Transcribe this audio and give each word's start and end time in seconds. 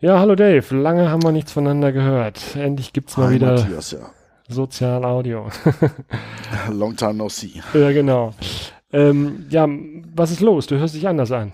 Ja, 0.00 0.20
hallo 0.20 0.36
Dave. 0.36 0.76
Lange 0.76 1.10
haben 1.10 1.24
wir 1.24 1.32
nichts 1.32 1.50
voneinander 1.50 1.90
gehört. 1.90 2.54
Endlich 2.54 2.92
gibt's 2.92 3.16
mal 3.16 3.30
Hi, 3.30 3.34
wieder 3.34 3.54
Matthias, 3.54 3.90
ja. 3.90 3.98
Sozial 4.48 5.04
Audio. 5.04 5.48
Long 6.70 6.94
time 6.94 7.14
no 7.14 7.28
see. 7.28 7.60
ja, 7.74 7.90
genau. 7.90 8.32
Ähm, 8.92 9.46
ja, 9.50 9.66
was 10.14 10.30
ist 10.30 10.40
los? 10.40 10.68
Du 10.68 10.78
hörst 10.78 10.94
dich 10.94 11.08
anders 11.08 11.32
an. 11.32 11.50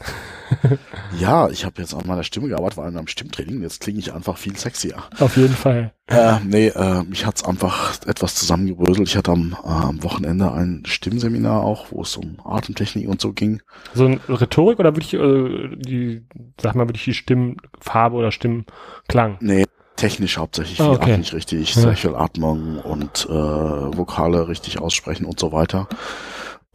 Ja, 1.21 1.49
ich 1.49 1.65
habe 1.65 1.81
jetzt 1.81 1.95
an 1.95 2.07
meiner 2.07 2.25
Stimme 2.25 2.49
gearbeitet, 2.49 2.77
war 2.77 2.89
in 2.89 2.97
einem 2.97 3.07
Stimmtraining. 3.07 3.63
Jetzt 3.63 3.81
klinge 3.81 3.99
ich 4.01 4.13
einfach 4.13 4.37
viel 4.37 4.57
sexier. 4.57 4.97
Auf 5.21 5.37
jeden 5.37 5.55
Fall. 5.55 5.93
Äh, 6.09 6.41
nee, 6.45 6.69
äh, 6.69 7.03
mich 7.05 7.25
hat's 7.25 7.45
einfach 7.45 7.95
etwas 8.07 8.35
zusammengebröselt. 8.35 9.09
Ich 9.09 9.17
hatte 9.17 9.31
am, 9.31 9.57
äh, 9.65 9.69
am 9.69 10.03
Wochenende 10.03 10.53
ein 10.53 10.83
Stimmseminar 10.87 11.63
auch, 11.63 11.87
wo 11.91 12.03
es 12.03 12.17
um 12.17 12.39
Atemtechnik 12.45 13.09
und 13.09 13.21
so 13.21 13.33
ging. 13.33 13.63
So 13.95 14.07
ein 14.07 14.21
Rhetorik 14.29 14.79
oder 14.81 14.97
wirklich 14.97 15.15
äh, 15.15 15.77
die, 15.77 16.27
sag 16.61 16.75
mal, 16.75 16.89
wirklich 16.89 17.05
die 17.05 17.15
Stimmfarbe 17.15 18.17
oder 18.17 18.33
Stimmklang? 18.33 19.37
Nee, 19.41 19.65
technisch 19.97 20.37
hauptsächlich. 20.37 20.81
Ah, 20.81 20.91
Wie 20.91 20.97
okay. 20.97 21.13
atme 21.13 21.23
ich 21.23 21.33
richtig, 21.33 21.75
Ja. 21.77 21.83
sehr 21.83 21.97
viel 21.97 22.15
Atmung 22.17 22.79
und 22.81 23.27
äh, 23.31 23.33
Vokale 23.33 24.49
richtig 24.49 24.81
aussprechen 24.81 25.25
und 25.25 25.39
so 25.39 25.53
weiter. 25.53 25.89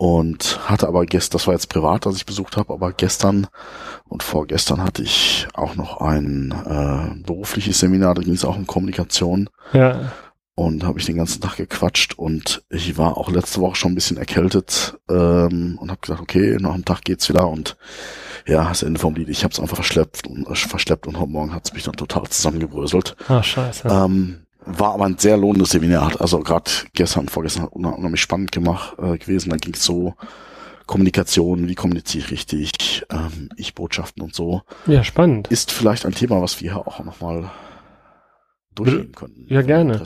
Und 0.02 0.62
hatte 0.70 0.88
aber 0.88 1.06
gestern, 1.06 1.40
das 1.40 1.48
war 1.48 1.54
jetzt 1.54 1.68
privat, 1.68 2.06
das 2.06 2.16
ich 2.16 2.26
besucht 2.26 2.56
habe, 2.56 2.72
aber 2.72 2.94
gestern 2.94 3.48
und 4.08 4.24
vorgestern 4.24 4.82
hatte 4.82 5.04
ich 5.04 5.46
auch 5.54 5.76
noch 5.76 6.00
ein 6.00 6.52
äh, 6.66 7.22
berufliches 7.26 7.80
Seminar, 7.80 8.16
da 8.16 8.22
ging 8.22 8.34
es 8.34 8.46
auch 8.46 8.56
um 8.56 8.66
Kommunikation 8.66 9.50
Ja. 9.74 10.14
und 10.56 10.86
habe 10.86 11.00
ich 11.00 11.06
den 11.06 11.18
ganzen 11.18 11.42
Tag 11.42 11.58
gequatscht 11.58 12.14
und 12.18 12.64
ich 12.70 12.98
war 12.98 13.18
auch 13.18 13.30
letzte 13.30 13.60
Woche 13.60 13.76
schon 13.76 13.92
ein 13.92 13.96
bisschen 13.96 14.16
erkältet 14.16 14.98
ähm, 15.10 15.78
und 15.82 15.92
habe 15.92 16.00
gesagt, 16.00 16.22
okay, 16.22 16.56
nach 16.62 16.76
einem 16.76 16.86
Tag 16.86 17.02
geht's 17.02 17.28
wieder 17.28 17.50
und 17.50 17.76
ja, 18.48 18.70
das 18.70 18.84
Ende 18.84 19.02
vom 19.02 19.16
Lied, 19.16 19.28
ich 19.28 19.44
habe 19.44 19.52
es 19.54 19.60
einfach 19.60 19.76
verschleppt 19.76 20.28
und 20.28 20.48
äh, 20.50 20.56
verschleppt 20.56 21.08
und 21.08 21.20
heute 21.20 21.30
Morgen 21.30 21.54
hat's 21.54 21.74
mich 21.74 21.84
dann 21.84 21.98
total 21.98 22.24
zusammengebröselt. 22.30 23.18
Ah, 23.28 23.44
scheiße. 23.44 23.90
Ähm, 23.90 24.46
war 24.66 24.94
aber 24.94 25.06
ein 25.06 25.18
sehr 25.18 25.38
lohnendes 25.38 25.70
Seminar. 25.72 26.20
Also 26.20 26.40
gerade 26.40 26.70
gestern, 26.94 27.28
vorgestern 27.28 27.64
hat 27.64 27.72
unheim- 27.74 27.96
unheimlich 27.96 28.22
spannend 28.22 28.52
gemacht 28.52 28.96
äh, 29.00 29.18
gewesen. 29.18 29.50
Da 29.50 29.58
ging 29.58 29.74
es 29.74 29.84
so 29.84 30.14
Kommunikation, 30.86 31.68
wie 31.68 31.76
kommuniziere 31.76 32.26
ich 32.26 32.32
richtig, 32.32 33.06
ähm, 33.12 33.50
Ich-Botschaften 33.58 34.24
und 34.24 34.34
so. 34.36 34.62
Ja, 34.88 35.04
spannend. 35.04 35.48
Ist 35.50 35.72
vielleicht 35.72 36.06
ein 36.06 36.14
Thema, 36.14 36.42
was 36.42 36.62
wir 36.62 36.72
hier 36.74 36.88
auch 36.88 37.04
nochmal 37.04 37.50
durchgehen 38.76 39.12
können. 39.12 39.46
Ja, 39.48 39.62
gerne. 39.62 40.00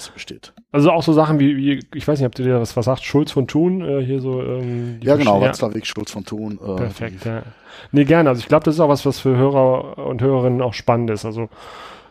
Also 0.72 0.92
auch 0.92 1.04
so 1.04 1.14
Sachen 1.14 1.40
wie, 1.40 1.56
wie 1.58 1.80
ich 1.94 2.08
weiß 2.08 2.20
nicht, 2.20 2.26
ob 2.28 2.34
du 2.36 2.44
dir 2.44 2.60
was, 2.60 2.76
was 2.76 2.86
sagt, 2.86 3.04
Schulz 3.04 3.32
von 3.32 3.48
Thun, 3.48 3.82
äh, 3.82 4.04
hier 4.04 4.20
so. 4.20 4.42
Ähm, 4.42 5.00
Ja, 5.04 5.16
genau, 5.16 5.40
Watzlawick, 5.42 5.86
Schulz 5.86 6.12
von 6.12 6.26
Thun. 6.26 6.60
Äh, 6.62 6.76
Perfekt, 6.76 7.26
ja. 7.26 7.44
Nee, 7.92 8.06
gerne. 8.06 8.30
Also 8.30 8.40
ich 8.40 8.48
glaube, 8.48 8.64
das 8.66 8.76
ist 8.76 8.80
auch 8.80 8.90
was, 8.90 9.06
was 9.06 9.20
für 9.20 9.36
Hörer 9.38 9.98
und 10.00 10.22
Hörerinnen 10.22 10.62
auch 10.62 10.74
spannend 10.74 11.12
ist. 11.12 11.26
Also 11.26 11.50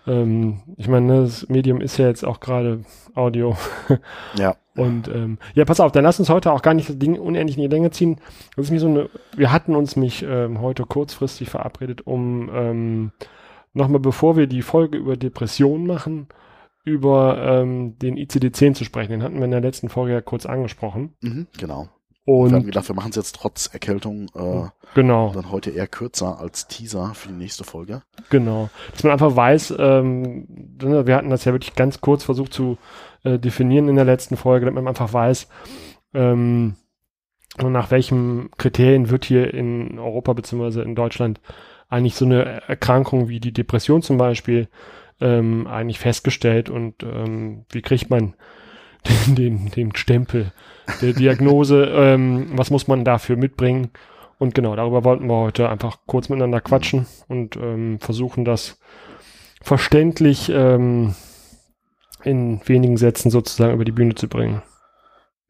ähm, 0.06 0.60
ich 0.76 0.88
meine, 0.88 1.06
ne, 1.06 1.22
das 1.22 1.48
Medium 1.48 1.80
ist 1.80 1.96
ja 1.96 2.06
jetzt 2.08 2.24
auch 2.24 2.40
gerade 2.40 2.80
Audio. 3.14 3.56
Ja, 4.34 4.56
Und 4.74 5.08
ähm, 5.08 5.38
ja, 5.54 5.64
pass 5.64 5.80
auf, 5.80 5.92
dann 5.92 6.04
lass 6.04 6.18
uns 6.18 6.30
heute 6.30 6.52
auch 6.52 6.62
gar 6.62 6.74
nicht 6.74 6.88
das 6.88 6.98
Ding 6.98 7.18
unendlich 7.18 7.56
in 7.58 7.62
die 7.62 7.74
Länge 7.74 7.90
ziehen. 7.90 8.16
Das 8.56 8.66
ist 8.66 8.70
mir 8.70 8.80
so 8.80 8.88
eine, 8.88 9.10
wir 9.36 9.52
hatten 9.52 9.76
uns 9.76 9.96
mich 9.96 10.22
ähm, 10.26 10.60
heute 10.60 10.84
kurzfristig 10.84 11.50
verabredet, 11.50 12.06
um 12.06 12.50
ähm, 12.52 13.12
nochmal, 13.74 14.00
bevor 14.00 14.36
wir 14.36 14.46
die 14.46 14.62
Folge 14.62 14.96
über 14.96 15.16
Depressionen 15.16 15.86
machen, 15.86 16.28
über 16.84 17.36
ähm, 17.38 17.98
den 17.98 18.16
ICD-10 18.16 18.74
zu 18.74 18.84
sprechen. 18.84 19.12
Den 19.12 19.22
hatten 19.22 19.36
wir 19.36 19.44
in 19.44 19.50
der 19.50 19.60
letzten 19.60 19.88
Folge 19.88 20.14
ja 20.14 20.20
kurz 20.20 20.46
angesprochen. 20.46 21.14
mhm, 21.20 21.46
genau. 21.58 21.88
Wir 22.24 22.44
haben 22.44 22.54
Und 22.54 22.66
gedacht, 22.66 22.88
wir 22.88 22.94
machen 22.94 23.10
es 23.10 23.16
jetzt 23.16 23.34
trotz 23.34 23.66
Erkältung 23.72 24.28
äh, 24.34 24.68
genau. 24.94 25.32
dann 25.34 25.50
heute 25.50 25.70
eher 25.70 25.88
kürzer 25.88 26.38
als 26.38 26.68
Teaser 26.68 27.14
für 27.14 27.28
die 27.28 27.34
nächste 27.34 27.64
Folge. 27.64 28.02
Genau. 28.30 28.70
Dass 28.92 29.02
man 29.02 29.12
einfach 29.12 29.34
weiß, 29.34 29.74
ähm, 29.78 30.46
ne, 30.80 31.06
wir 31.06 31.16
hatten 31.16 31.30
das 31.30 31.44
ja 31.44 31.52
wirklich 31.52 31.74
ganz 31.74 32.00
kurz 32.00 32.22
versucht 32.22 32.52
zu 32.52 32.78
äh, 33.24 33.38
definieren 33.38 33.88
in 33.88 33.96
der 33.96 34.04
letzten 34.04 34.36
Folge, 34.36 34.66
damit 34.66 34.84
man 34.84 34.92
einfach 34.92 35.12
weiß, 35.12 35.48
ähm, 36.14 36.76
nach 37.60 37.90
welchen 37.90 38.50
Kriterien 38.56 39.10
wird 39.10 39.24
hier 39.24 39.52
in 39.52 39.98
Europa 39.98 40.32
beziehungsweise 40.32 40.82
in 40.82 40.94
Deutschland 40.94 41.40
eigentlich 41.88 42.14
so 42.14 42.24
eine 42.24 42.62
Erkrankung 42.68 43.28
wie 43.28 43.40
die 43.40 43.52
Depression 43.52 44.00
zum 44.00 44.16
Beispiel 44.16 44.68
ähm, 45.20 45.66
eigentlich 45.66 45.98
festgestellt 45.98 46.70
und 46.70 47.02
ähm, 47.02 47.66
wie 47.70 47.82
kriegt 47.82 48.08
man 48.08 48.34
den, 49.08 49.34
den, 49.34 49.70
den 49.70 49.96
Stempel 49.96 50.52
der 51.00 51.12
Diagnose, 51.12 51.84
ähm, 51.84 52.50
was 52.52 52.70
muss 52.70 52.88
man 52.88 53.04
dafür 53.04 53.36
mitbringen 53.36 53.90
und 54.38 54.56
genau, 54.56 54.74
darüber 54.74 55.04
wollten 55.04 55.28
wir 55.28 55.36
heute 55.36 55.68
einfach 55.68 55.98
kurz 56.06 56.28
miteinander 56.28 56.60
quatschen 56.60 57.06
und 57.28 57.54
ähm, 57.54 58.00
versuchen 58.00 58.44
das 58.44 58.76
verständlich 59.62 60.50
ähm, 60.52 61.14
in 62.24 62.60
wenigen 62.66 62.96
Sätzen 62.96 63.30
sozusagen 63.30 63.74
über 63.74 63.84
die 63.84 63.92
Bühne 63.92 64.16
zu 64.16 64.26
bringen. 64.28 64.60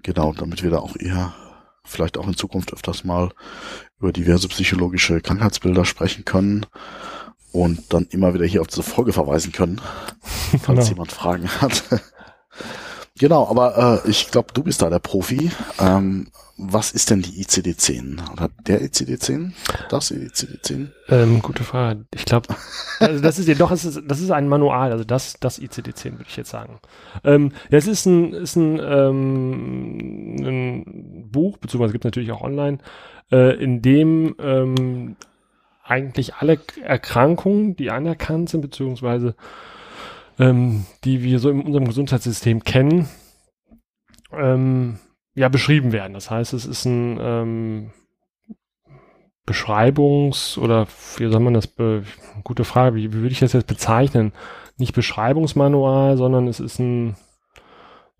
Genau, 0.02 0.34
damit 0.34 0.62
wir 0.62 0.70
da 0.70 0.78
auch 0.80 0.94
eher 0.98 1.32
vielleicht 1.84 2.18
auch 2.18 2.26
in 2.26 2.36
Zukunft 2.36 2.74
öfters 2.74 3.02
mal 3.02 3.30
über 3.98 4.12
diverse 4.12 4.46
psychologische 4.48 5.22
Krankheitsbilder 5.22 5.86
sprechen 5.86 6.26
können 6.26 6.66
und 7.50 7.94
dann 7.94 8.06
immer 8.10 8.34
wieder 8.34 8.44
hier 8.44 8.60
auf 8.60 8.66
diese 8.66 8.82
Folge 8.82 9.14
verweisen 9.14 9.52
können, 9.52 9.80
falls 10.62 10.80
Genau. 10.80 10.82
jemand 10.82 11.12
Fragen 11.12 11.48
hat. 11.62 11.82
Genau, 13.18 13.48
aber 13.48 14.02
äh, 14.04 14.10
ich 14.10 14.30
glaube, 14.30 14.48
du 14.52 14.62
bist 14.62 14.82
da 14.82 14.90
der 14.90 14.98
Profi. 14.98 15.50
Ähm, 15.78 16.28
was 16.56 16.92
ist 16.92 17.10
denn 17.10 17.22
die 17.22 17.42
ICD-10? 17.42 18.32
Oder 18.32 18.50
der 18.66 18.82
ICD-10? 18.82 19.52
Das 19.88 20.12
ICD-10? 20.12 20.88
Ähm, 21.08 21.42
gute 21.42 21.64
Frage. 21.64 22.04
Ich 22.14 22.24
glaube, 22.24 22.54
also 23.00 23.20
das 23.20 23.38
ist 23.38 23.48
ja 23.48 23.54
doch, 23.54 23.70
es 23.70 23.84
ist, 23.84 24.02
das 24.06 24.20
ist 24.20 24.30
ein 24.30 24.48
Manual, 24.48 24.92
also 24.92 25.04
das, 25.04 25.34
das 25.40 25.60
ICD-10 25.60 26.12
würde 26.12 26.26
ich 26.28 26.36
jetzt 26.36 26.50
sagen. 26.50 26.78
Ähm, 27.24 27.52
ja, 27.70 27.78
es 27.78 27.86
ist 27.86 28.06
ein, 28.06 28.32
ist 28.32 28.56
ein, 28.56 28.78
ähm, 28.78 30.36
ein 30.40 31.30
Buch, 31.30 31.58
beziehungsweise 31.58 31.92
gibt 31.92 32.04
es 32.04 32.08
natürlich 32.08 32.32
auch 32.32 32.42
online, 32.42 32.78
äh, 33.30 33.56
in 33.62 33.82
dem 33.82 34.36
ähm, 34.38 35.16
eigentlich 35.84 36.34
alle 36.34 36.58
Erkrankungen, 36.82 37.76
die 37.76 37.90
anerkannt 37.90 38.50
sind, 38.50 38.60
beziehungsweise 38.60 39.34
ähm, 40.38 40.86
die 41.04 41.22
wir 41.22 41.38
so 41.38 41.50
in 41.50 41.60
unserem 41.62 41.86
Gesundheitssystem 41.86 42.64
kennen, 42.64 43.08
ähm, 44.32 44.98
ja, 45.34 45.48
beschrieben 45.48 45.92
werden. 45.92 46.14
Das 46.14 46.30
heißt, 46.30 46.52
es 46.52 46.66
ist 46.66 46.84
ein 46.84 47.18
ähm, 47.20 47.90
Beschreibungs- 49.46 50.58
oder 50.58 50.86
wie 51.16 51.30
soll 51.30 51.40
man 51.40 51.54
das, 51.54 51.74
gute 52.44 52.64
Frage, 52.64 52.96
wie, 52.96 53.12
wie 53.12 53.18
würde 53.18 53.32
ich 53.32 53.40
das 53.40 53.52
jetzt 53.52 53.66
bezeichnen? 53.66 54.32
Nicht 54.78 54.94
Beschreibungsmanual, 54.94 56.16
sondern 56.16 56.46
es 56.48 56.60
ist 56.60 56.78
ein, 56.78 57.16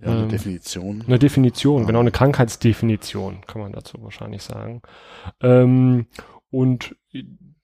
Ja, 0.00 0.08
eine 0.08 0.22
Ähm, 0.22 0.28
Definition. 0.30 1.04
eine 1.06 1.18
Definition, 1.18 1.82
Ja. 1.82 1.86
genau, 1.86 2.00
eine 2.00 2.10
Krankheitsdefinition, 2.10 3.42
kann 3.46 3.62
man 3.62 3.72
dazu 3.72 4.02
wahrscheinlich 4.02 4.42
sagen. 4.42 4.82
Ähm, 5.40 6.06
und 6.50 6.96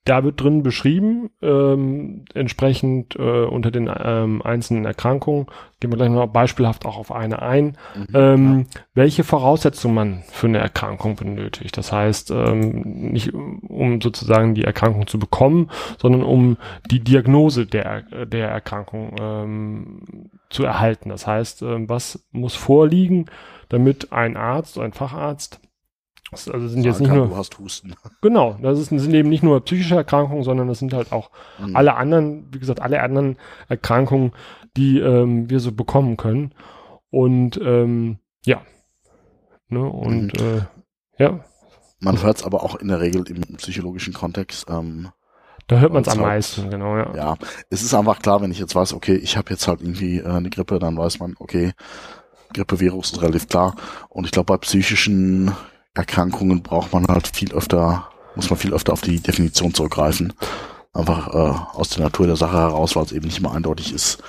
da 0.05 0.23
wird 0.23 0.41
drin 0.41 0.63
beschrieben, 0.63 1.29
ähm, 1.41 2.25
entsprechend 2.33 3.15
äh, 3.15 3.43
unter 3.45 3.69
den 3.69 3.89
ähm, 3.93 4.41
einzelnen 4.41 4.85
Erkrankungen, 4.85 5.47
gehen 5.79 5.91
wir 5.91 5.97
gleich 5.97 6.09
noch 6.09 6.25
beispielhaft 6.27 6.85
auch 6.85 6.97
auf 6.97 7.11
eine 7.11 7.41
ein, 7.41 7.77
Mhm, 7.95 8.07
ähm, 8.13 8.65
welche 8.93 9.23
Voraussetzungen 9.23 9.95
man 9.95 10.23
für 10.31 10.47
eine 10.47 10.57
Erkrankung 10.59 11.15
benötigt. 11.15 11.77
Das 11.77 11.91
heißt, 11.91 12.31
ähm, 12.31 13.11
nicht 13.11 13.33
um- 13.33 14.01
sozusagen 14.01 14.55
die 14.55 14.63
Erkrankung 14.63 15.05
zu 15.07 15.19
bekommen, 15.19 15.69
sondern 15.99 16.23
um 16.23 16.57
die 16.89 17.01
Diagnose 17.01 17.65
der, 17.65 18.01
der 18.25 18.49
Erkrankung 18.49 19.15
ähm, 19.19 20.29
zu 20.49 20.63
erhalten. 20.63 21.09
Das 21.09 21.27
heißt, 21.27 21.61
ähm, 21.61 21.87
was 21.89 22.25
muss 22.31 22.55
vorliegen, 22.55 23.25
damit 23.69 24.11
ein 24.11 24.37
Arzt, 24.37 24.79
ein 24.79 24.93
Facharzt, 24.93 25.59
also 26.31 26.67
sind 26.67 26.83
jetzt 26.83 26.99
nicht 26.99 27.09
kann, 27.09 27.17
nur, 27.17 27.27
Du 27.27 27.35
hast 27.37 27.57
Husten. 27.59 27.95
genau, 28.21 28.57
das 28.61 28.79
ist, 28.79 28.89
sind 28.89 29.13
eben 29.13 29.29
nicht 29.29 29.43
nur 29.43 29.63
psychische 29.63 29.95
Erkrankungen, 29.95 30.43
sondern 30.43 30.67
das 30.67 30.79
sind 30.79 30.93
halt 30.93 31.11
auch 31.11 31.29
Mhm. 31.59 31.75
alle 31.75 31.95
anderen, 31.95 32.47
wie 32.53 32.59
gesagt, 32.59 32.81
alle 32.81 33.01
anderen 33.01 33.37
Erkrankungen, 33.67 34.31
die 34.77 34.99
ähm, 34.99 35.49
wir 35.49 35.59
so 35.59 35.71
bekommen 35.71 36.17
können. 36.17 36.53
Und 37.09 37.59
ähm, 37.63 38.19
ja. 38.45 38.61
Ne, 39.67 39.83
und 39.87 40.39
äh, 40.41 40.61
ja, 41.17 41.39
Man 41.99 42.21
hört 42.23 42.37
es 42.37 42.43
aber 42.43 42.63
auch 42.63 42.75
in 42.77 42.87
der 42.87 43.01
Regel 43.01 43.23
im 43.29 43.41
psychologischen 43.57 44.13
Kontext. 44.13 44.67
Ähm, 44.69 45.09
da 45.67 45.77
hört 45.79 45.93
man 45.93 46.01
es 46.01 46.07
am 46.07 46.19
halt- 46.19 46.27
meisten, 46.27 46.69
genau, 46.71 46.97
ja. 46.97 47.15
ja, 47.15 47.37
es 47.69 47.83
ist 47.83 47.93
einfach 47.93 48.19
klar, 48.19 48.41
wenn 48.41 48.51
ich 48.51 48.57
jetzt 48.59 48.73
weiß, 48.75 48.93
okay, 48.93 49.15
ich 49.15 49.37
habe 49.37 49.51
jetzt 49.51 49.67
halt 49.67 49.81
irgendwie 49.81 50.17
äh, 50.19 50.25
eine 50.25 50.49
Grippe, 50.49 50.79
dann 50.79 50.97
weiß 50.97 51.19
man, 51.19 51.35
okay, 51.39 51.73
Grippevirus 52.53 53.11
ist 53.11 53.21
relativ 53.21 53.47
klar. 53.47 53.75
Und 54.09 54.25
ich 54.25 54.31
glaube, 54.31 54.47
bei 54.53 54.57
psychischen 54.57 55.51
Erkrankungen 55.99 56.63
braucht 56.63 56.93
man 56.93 57.05
halt 57.07 57.27
viel 57.27 57.51
öfter, 57.53 58.07
muss 58.35 58.49
man 58.49 58.57
viel 58.57 58.73
öfter 58.73 58.93
auf 58.93 59.01
die 59.01 59.19
Definition 59.19 59.73
zurückgreifen. 59.73 60.33
Einfach 60.93 61.27
äh, 61.33 61.77
aus 61.77 61.89
der 61.89 62.03
Natur 62.03 62.25
der 62.25 62.35
Sache 62.35 62.57
heraus, 62.57 62.95
weil 62.95 63.03
es 63.03 63.11
eben 63.11 63.25
nicht 63.25 63.39
immer 63.39 63.53
eindeutig 63.53 63.93
ist, 63.93 64.23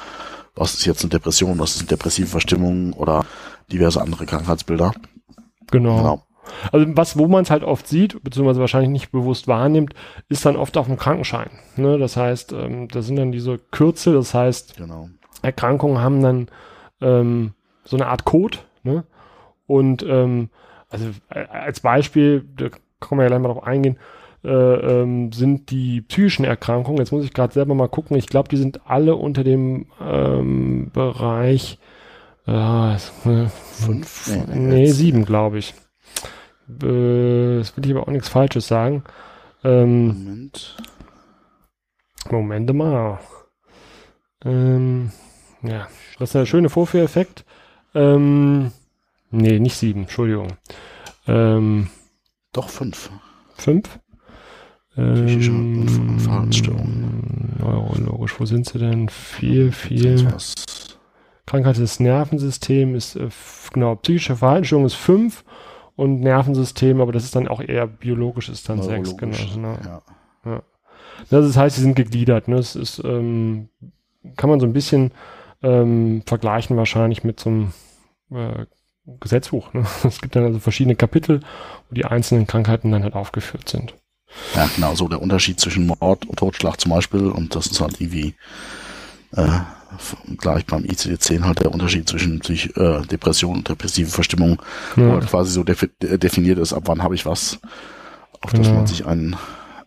was 0.55 0.75
ist 0.75 0.85
jetzt 0.85 1.03
eine 1.03 1.11
Depression, 1.11 1.59
was 1.59 1.77
ist 1.77 1.81
eine 1.83 1.89
depressive 1.89 2.27
Verstimmung 2.27 2.93
oder 2.93 3.25
diverse 3.71 4.01
andere 4.03 4.27
Krankheitsbilder. 4.27 4.93
Genau. 5.71 5.97
Genau. 5.97 6.23
Also 6.73 6.87
was, 6.97 7.17
wo 7.17 7.29
man 7.29 7.45
es 7.45 7.51
halt 7.51 7.63
oft 7.63 7.87
sieht, 7.87 8.23
beziehungsweise 8.25 8.61
wahrscheinlich 8.61 8.91
nicht 8.91 9.13
bewusst 9.13 9.47
wahrnimmt, 9.47 9.95
ist 10.29 10.45
dann 10.45 10.57
oft 10.57 10.77
auf 10.77 10.87
dem 10.87 10.97
Krankenschein. 10.97 11.51
Ne? 11.77 11.99
Das 11.99 12.17
heißt, 12.17 12.53
ähm, 12.53 12.89
da 12.89 13.03
sind 13.03 13.17
dann 13.17 13.31
diese 13.31 13.59
Kürzel, 13.71 14.15
das 14.15 14.35
heißt, 14.35 14.77
Genau. 14.77 15.09
Erkrankungen 15.43 16.01
haben 16.01 16.21
dann 16.21 16.49
ähm, 17.01 17.53
so 17.85 17.97
eine 17.97 18.09
Art 18.09 18.25
Code. 18.25 18.59
Ne? 18.83 19.05
Und 19.67 20.03
ähm, 20.03 20.51
also 20.91 21.11
äh, 21.31 21.47
als 21.47 21.81
Beispiel, 21.81 22.45
da 22.57 22.69
kann 23.01 23.17
man 23.17 23.21
ja 23.21 23.29
gleich 23.29 23.41
mal 23.41 23.49
drauf 23.49 23.65
eingehen, 23.65 23.97
äh, 24.45 24.49
ähm, 24.49 25.33
sind 25.33 25.71
die 25.71 26.03
psychischen 26.03 26.45
Erkrankungen. 26.45 26.99
Jetzt 26.99 27.13
muss 27.13 27.25
ich 27.25 27.33
gerade 27.33 27.53
selber 27.53 27.75
mal 27.75 27.89
gucken. 27.89 28.17
Ich 28.17 28.27
glaube, 28.27 28.49
die 28.49 28.57
sind 28.57 28.81
alle 28.87 29.17
unter 29.17 29.45
dem 29.45 29.87
ähm, 30.01 30.91
Bereich 30.93 31.79
äh, 32.47 32.99
Fünf? 32.99 34.31
Nee, 34.53 34.87
sieben, 34.87 35.25
glaube 35.25 35.59
ich. 35.59 35.75
Äh, 36.83 37.59
Jetzt 37.59 37.77
will 37.77 37.87
ich 37.87 37.93
aber 37.93 38.03
auch 38.03 38.13
nichts 38.13 38.29
Falsches 38.29 38.67
sagen. 38.67 39.05
Ähm, 39.63 40.07
Moment. 40.07 40.77
Moment 42.31 42.75
mal. 42.75 43.21
Ähm, 44.45 45.13
ja, 45.63 45.89
das 46.19 46.31
ist 46.31 46.35
der 46.35 46.47
schöne 46.47 46.71
Vorführeffekt. 46.71 47.45
Ähm, 47.95 48.73
nee, 49.31 49.59
nicht 49.59 49.77
sieben, 49.77 50.03
Entschuldigung. 50.03 50.49
Ähm, 51.27 51.89
Doch 52.53 52.69
fünf. 52.69 53.11
fünf. 53.57 53.99
Psychische 54.95 55.51
Ähm, 55.51 55.83
und- 55.83 56.21
Verhaltensstörungen. 56.21 57.57
Neurologisch, 57.59 58.39
wo 58.41 58.45
sind 58.45 58.67
sie 58.67 58.79
denn? 58.79 59.09
Vier, 59.09 59.73
vier. 59.73 60.19
Sonst 60.19 60.35
was. 60.35 60.99
Krankheit 61.47 61.79
des 61.79 62.01
Nervensystems 62.01 63.15
ist, 63.15 63.17
äh, 63.17 63.29
genau, 63.73 63.97
psychische 63.97 64.37
Verhaltensstörung 64.37 64.85
ist 64.87 64.95
fünf 64.95 65.45
und 65.97 66.21
Nervensystem, 66.21 67.01
aber 67.01 67.13
das 67.13 67.25
ist 67.25 67.35
dann 67.37 67.49
auch 67.49 67.61
eher 67.61 67.87
biologisch, 67.87 68.49
ist 68.49 68.69
dann 68.69 68.83
sechs, 68.83 69.17
genau. 69.17 69.37
Genau. 69.55 69.79
Ja. 70.45 70.63
Das 71.29 71.57
heißt, 71.57 71.77
sie 71.77 71.83
sind 71.83 71.97
gegliedert. 71.97 72.49
Ne? 72.49 72.57
Es 72.57 72.75
ist, 72.77 73.03
ähm, 73.05 73.69
kann 74.37 74.49
man 74.51 74.59
so 74.61 74.67
ein 74.67 74.73
bisschen 74.73 75.13
ähm, 75.63 76.23
vergleichen 76.27 76.77
wahrscheinlich 76.77 77.25
mit 77.25 77.41
so 77.41 77.51
einem 77.51 77.73
äh, 78.31 78.67
Gesetzbuch. 79.21 79.73
Ne? 79.73 79.85
Es 80.05 80.21
gibt 80.21 80.37
dann 80.37 80.45
also 80.45 80.59
verschiedene 80.59 80.97
Kapitel, 80.97 81.41
wo 81.89 81.95
die 81.95 82.05
einzelnen 82.05 82.47
Krankheiten 82.47 82.93
dann 82.93 83.03
halt 83.03 83.15
aufgeführt 83.15 83.69
sind. 83.69 83.95
ja, 84.55 84.69
genau, 84.75 84.95
so 84.95 85.09
der 85.09 85.21
Unterschied 85.23 85.59
zwischen 85.61 85.87
Mord 85.87 86.27
und 86.27 86.39
Totschlag 86.39 86.81
zum 86.81 86.91
Beispiel 86.93 87.27
und 87.29 87.55
das 87.57 87.67
ist 87.67 87.81
halt 87.81 88.01
irgendwie 88.01 88.35
äh, 89.37 89.49
gleich 90.39 90.67
beim 90.67 90.85
ICD-10 90.85 91.43
halt 91.45 91.61
der 91.61 91.73
Unterschied 91.73 92.09
zwischen 92.09 92.39
Psych 92.41 92.77
äh, 92.77 93.01
Depression 93.07 93.57
und 93.59 93.69
depressive 93.69 94.11
Verstimmung, 94.11 94.61
wo 94.97 95.03
Ja, 95.03 95.13
halt 95.15 95.27
quasi 95.29 95.53
so 95.53 95.65
defi 95.65 95.89
äh, 96.03 96.19
definiert 96.19 96.59
ist, 96.59 96.73
ab 96.73 96.85
wann 96.87 97.03
habe 97.03 97.15
ich 97.15 97.27
was, 97.27 97.59
auf 98.41 98.53
das 98.53 98.67
Genau. 98.67 98.75
man 98.75 98.87
sich 98.87 99.07
einen 99.07 99.37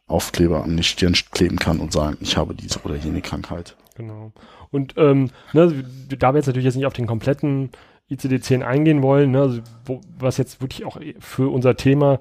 Aufkleber 0.08 0.64
an 0.64 0.76
die 0.76 0.84
Stirn 0.84 1.14
kleben 1.32 1.58
kann 1.58 1.80
und 1.80 1.94
sagen, 1.94 2.18
ich 2.20 2.36
habe 2.38 2.54
diese 2.54 2.80
oder 2.84 2.96
jene 2.96 3.22
Krankheit. 3.22 3.76
genau. 3.96 4.34
Und 4.72 4.96
ähm, 4.98 5.30
ne, 5.54 5.86
da 6.18 6.34
wir 6.34 6.38
jetzt 6.40 6.48
natürlich 6.48 6.66
jetzt 6.66 6.76
nicht 6.76 6.88
auf 6.88 6.94
den 6.94 7.06
kompletten 7.08 7.70
ICD-10 8.12 8.62
eingehen 8.64 9.02
wollen, 9.02 9.32
ne, 9.32 9.42
also 9.42 9.62
wo, 9.86 10.02
was 10.20 10.38
jetzt 10.38 10.62
wirklich 10.62 10.86
auch 10.86 10.98
für 11.20 11.52
unser 11.52 11.76
Thema 11.76 12.20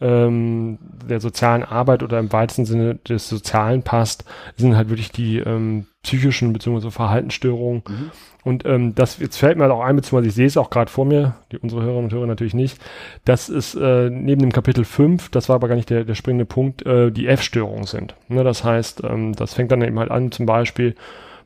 ähm, 0.00 0.78
der 1.08 1.20
sozialen 1.20 1.62
Arbeit 1.62 2.02
oder 2.02 2.18
im 2.18 2.32
weitesten 2.32 2.64
Sinne 2.64 2.94
des 2.96 3.28
Sozialen 3.28 3.82
passt, 3.82 4.24
sind 4.56 4.76
halt 4.76 4.88
wirklich 4.88 5.12
die 5.12 5.38
ähm, 5.38 5.86
psychischen 6.02 6.52
bzw. 6.52 6.90
Verhaltensstörungen. 6.90 7.82
Mhm. 7.86 8.10
Und 8.42 8.64
ähm, 8.64 8.94
das 8.94 9.18
jetzt 9.18 9.36
fällt 9.36 9.58
mir 9.58 9.64
halt 9.64 9.72
auch 9.72 9.82
ein, 9.82 9.96
beziehungsweise 9.96 10.28
ich 10.28 10.34
sehe 10.34 10.46
es 10.46 10.56
auch 10.56 10.70
gerade 10.70 10.90
vor 10.90 11.04
mir, 11.04 11.36
die 11.52 11.58
unsere 11.58 11.82
Hörerinnen 11.82 12.04
und 12.04 12.12
Hörer 12.12 12.26
natürlich 12.26 12.54
nicht. 12.54 12.78
Das 13.26 13.50
ist 13.50 13.74
äh, 13.74 14.08
neben 14.08 14.40
dem 14.40 14.52
Kapitel 14.52 14.84
5, 14.84 15.28
das 15.28 15.50
war 15.50 15.56
aber 15.56 15.68
gar 15.68 15.74
nicht 15.74 15.90
der, 15.90 16.04
der 16.04 16.14
springende 16.14 16.46
Punkt, 16.46 16.86
äh, 16.86 17.10
die 17.10 17.26
F-Störungen 17.26 17.84
sind. 17.84 18.14
Ne, 18.28 18.42
das 18.42 18.64
heißt, 18.64 19.02
ähm, 19.04 19.34
das 19.34 19.52
fängt 19.52 19.70
dann 19.70 19.82
eben 19.82 19.98
halt 19.98 20.10
an, 20.10 20.32
zum 20.32 20.46
Beispiel 20.46 20.94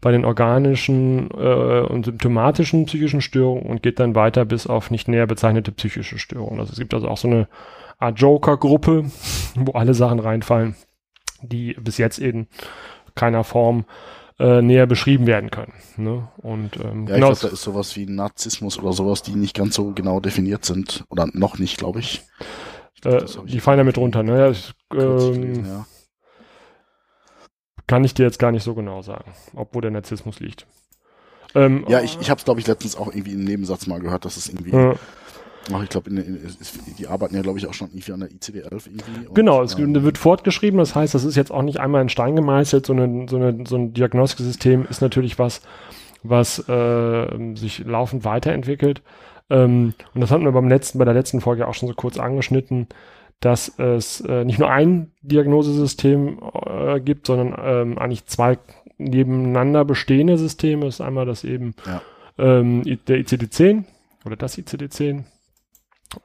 bei 0.04 0.12
den 0.12 0.26
organischen 0.26 1.30
äh, 1.30 1.80
und 1.80 2.04
symptomatischen 2.04 2.84
psychischen 2.84 3.22
Störungen 3.22 3.64
und 3.64 3.82
geht 3.82 3.98
dann 3.98 4.14
weiter 4.14 4.44
bis 4.44 4.66
auf 4.66 4.90
nicht 4.90 5.08
näher 5.08 5.26
bezeichnete 5.26 5.72
psychische 5.72 6.18
Störungen. 6.18 6.60
Also 6.60 6.72
es 6.72 6.78
gibt 6.78 6.92
also 6.92 7.08
auch 7.08 7.16
so 7.16 7.26
eine 7.26 7.48
Art 7.98 8.20
Joker-Gruppe, 8.20 9.06
wo 9.54 9.72
alle 9.72 9.94
Sachen 9.94 10.18
reinfallen, 10.18 10.76
die 11.40 11.72
bis 11.80 11.96
jetzt 11.96 12.18
in 12.18 12.48
keiner 13.14 13.44
Form 13.44 13.86
äh, 14.38 14.60
näher 14.60 14.86
beschrieben 14.86 15.26
werden 15.26 15.50
können. 15.50 15.72
Ne? 15.96 16.28
Und 16.36 16.76
ähm, 16.76 17.06
Ja, 17.06 17.14
genau, 17.14 17.32
ich 17.32 17.38
glaube, 17.38 17.48
da 17.48 17.48
ist 17.54 17.62
sowas 17.62 17.96
wie 17.96 18.04
Narzissmus 18.04 18.78
oder 18.78 18.92
sowas, 18.92 19.22
die 19.22 19.34
nicht 19.34 19.56
ganz 19.56 19.74
so 19.74 19.92
genau 19.92 20.20
definiert 20.20 20.66
sind. 20.66 21.06
Oder 21.08 21.28
noch 21.32 21.58
nicht, 21.58 21.78
glaube 21.78 22.00
ich. 22.00 22.20
Ich 22.94 23.00
glaub, 23.00 23.14
äh, 23.14 23.18
das 23.20 23.38
ich 23.46 23.52
die 23.52 23.60
fallen 23.60 23.78
damit 23.78 23.96
runter. 23.96 24.22
Ne? 24.22 24.54
Kürzlich 24.90 25.36
ähm, 25.36 25.40
gelesen, 25.40 25.66
ja. 25.66 25.86
Kann 27.86 28.04
ich 28.04 28.14
dir 28.14 28.24
jetzt 28.24 28.38
gar 28.38 28.52
nicht 28.52 28.62
so 28.62 28.74
genau 28.74 29.02
sagen, 29.02 29.32
ob 29.54 29.74
wo 29.74 29.80
der 29.80 29.90
Narzissmus 29.90 30.40
liegt. 30.40 30.66
Ähm, 31.54 31.84
Ja, 31.88 32.00
ich, 32.00 32.18
ich 32.20 32.30
habe 32.30 32.38
es, 32.38 32.44
glaube 32.44 32.60
ich, 32.60 32.66
letztens 32.66 32.96
auch 32.96 33.08
irgendwie 33.08 33.32
im 33.32 33.44
Nebensatz 33.44 33.86
mal 33.86 34.00
gehört, 34.00 34.24
dass 34.24 34.36
es 34.36 34.48
irgendwie, 34.48 34.70
äh, 34.70 34.94
ach, 35.72 35.82
ich 35.82 35.88
glaube, 35.88 36.10
die 36.10 37.06
arbeiten 37.06 37.34
ja, 37.34 37.42
glaube 37.42 37.58
ich, 37.58 37.66
auch 37.66 37.74
schon 37.74 37.88
irgendwie 37.88 38.12
an 38.12 38.20
der 38.20 38.30
ICD-11 38.30 38.86
irgendwie. 38.86 39.26
Und, 39.28 39.34
Genau, 39.34 39.62
es 39.62 39.78
ähm, 39.78 40.02
wird 40.02 40.18
fortgeschrieben, 40.18 40.78
das 40.78 40.94
heißt, 40.94 41.14
das 41.14 41.24
ist 41.24 41.36
jetzt 41.36 41.52
auch 41.52 41.62
nicht 41.62 41.78
einmal 41.78 42.02
in 42.02 42.08
Stein 42.08 42.36
gemeißelt, 42.36 42.86
so, 42.86 42.92
eine, 42.92 43.26
so, 43.28 43.36
eine, 43.36 43.64
so 43.66 43.76
ein 43.76 43.92
Diagnostiksystem 43.92 44.86
ist 44.88 45.00
natürlich 45.00 45.38
was, 45.38 45.60
was 46.22 46.68
äh, 46.68 47.54
sich 47.54 47.84
laufend 47.84 48.24
weiterentwickelt. 48.24 49.02
Ähm, 49.50 49.94
und 50.14 50.20
das 50.20 50.30
hatten 50.30 50.44
wir 50.44 50.52
beim 50.52 50.68
letzten, 50.68 50.98
bei 50.98 51.04
der 51.04 51.14
letzten 51.14 51.40
Folge 51.40 51.68
auch 51.68 51.74
schon 51.74 51.88
so 51.88 51.94
kurz 51.94 52.18
angeschnitten, 52.18 52.88
dass 53.40 53.78
es 53.78 54.22
äh, 54.22 54.44
nicht 54.44 54.58
nur 54.58 54.70
ein 54.70 55.12
Diagnosesystem 55.22 56.38
äh, 56.74 57.00
gibt, 57.00 57.26
sondern 57.26 57.54
ähm, 57.62 57.98
eigentlich 57.98 58.26
zwei 58.26 58.58
nebeneinander 58.98 59.84
bestehende 59.84 60.38
Systeme. 60.38 60.86
Das 60.86 60.96
ist 60.96 61.00
einmal 61.00 61.26
das 61.26 61.44
eben 61.44 61.74
Ja. 61.86 62.02
ähm, 62.38 62.82
der 63.06 63.18
ICD-10 63.18 63.84
oder 64.24 64.36
das 64.36 64.58
ICD-10. 64.58 65.24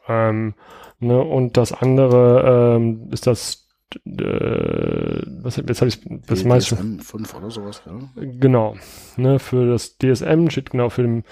Ähm, 0.08 0.54
ne, 1.00 1.20
und 1.20 1.58
das 1.58 1.74
andere 1.74 2.76
ähm, 2.78 3.10
ist 3.12 3.28
das 3.28 3.66
äh, 4.06 5.22
was, 5.42 5.56
jetzt 5.58 5.82
habe 5.82 5.90
ich 5.90 6.00
das 6.28 6.44
meiste 6.44 6.76
DSM 6.76 7.00
5 7.00 7.34
oder 7.36 7.50
sowas, 7.50 7.82
ja. 7.88 7.94
Genau. 8.16 8.76
Ne, 9.18 9.40
für 9.40 9.68
das 9.68 9.98
DSM 9.98 10.50
steht 10.50 10.70
genau 10.70 10.90
für 10.90 11.02
den 11.02 11.24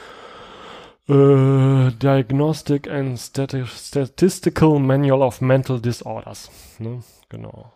äh, 1.08 1.92
Diagnostic 1.92 2.90
and 2.90 3.18
Stati 3.20 3.64
Statistical 3.66 4.80
Manual 4.80 5.22
of 5.22 5.40
Mental 5.42 5.80
Disorders. 5.80 6.50
Ne? 6.80 7.04
Genau. 7.30 7.72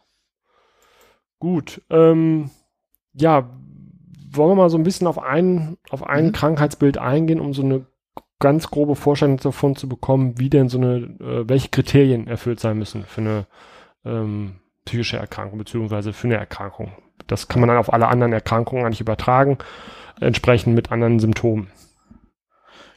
Gut. 1.42 1.82
Ähm, 1.90 2.52
ja, 3.14 3.50
wollen 4.32 4.52
wir 4.52 4.56
mal 4.56 4.70
so 4.70 4.78
ein 4.78 4.84
bisschen 4.84 5.08
auf 5.08 5.18
ein, 5.20 5.78
auf 5.90 6.04
ein 6.08 6.28
Mhm. 6.28 6.32
Krankheitsbild 6.32 6.98
eingehen, 7.00 7.40
um 7.42 7.54
so 7.54 7.64
eine 7.64 7.86
ganz 8.40 8.70
grobe 8.70 8.96
Vorstellung 8.96 9.38
davon 9.38 9.76
zu 9.76 9.90
bekommen, 9.90 10.38
wie 10.38 10.50
denn 10.52 10.70
so 10.70 10.78
eine, 10.78 10.96
äh, 11.20 11.50
welche 11.50 11.70
Kriterien 11.70 12.28
erfüllt 12.28 12.60
sein 12.60 12.78
müssen 12.78 13.04
für 13.06 13.22
eine 13.22 13.48
ähm, 14.06 14.58
psychische 14.86 15.18
Erkrankung, 15.18 15.58
beziehungsweise 15.60 16.14
für 16.14 16.28
eine 16.28 16.38
Erkrankung. 16.38 16.92
Das 17.28 17.48
kann 17.48 17.60
man 17.60 17.70
dann 17.70 17.78
auf 17.78 17.92
alle 17.92 18.08
anderen 18.08 18.34
Erkrankungen 18.34 18.86
eigentlich 18.86 19.02
übertragen, 19.02 19.58
entsprechend 20.20 20.76
mit 20.76 20.92
anderen 20.92 21.20
Symptomen. 21.20 21.68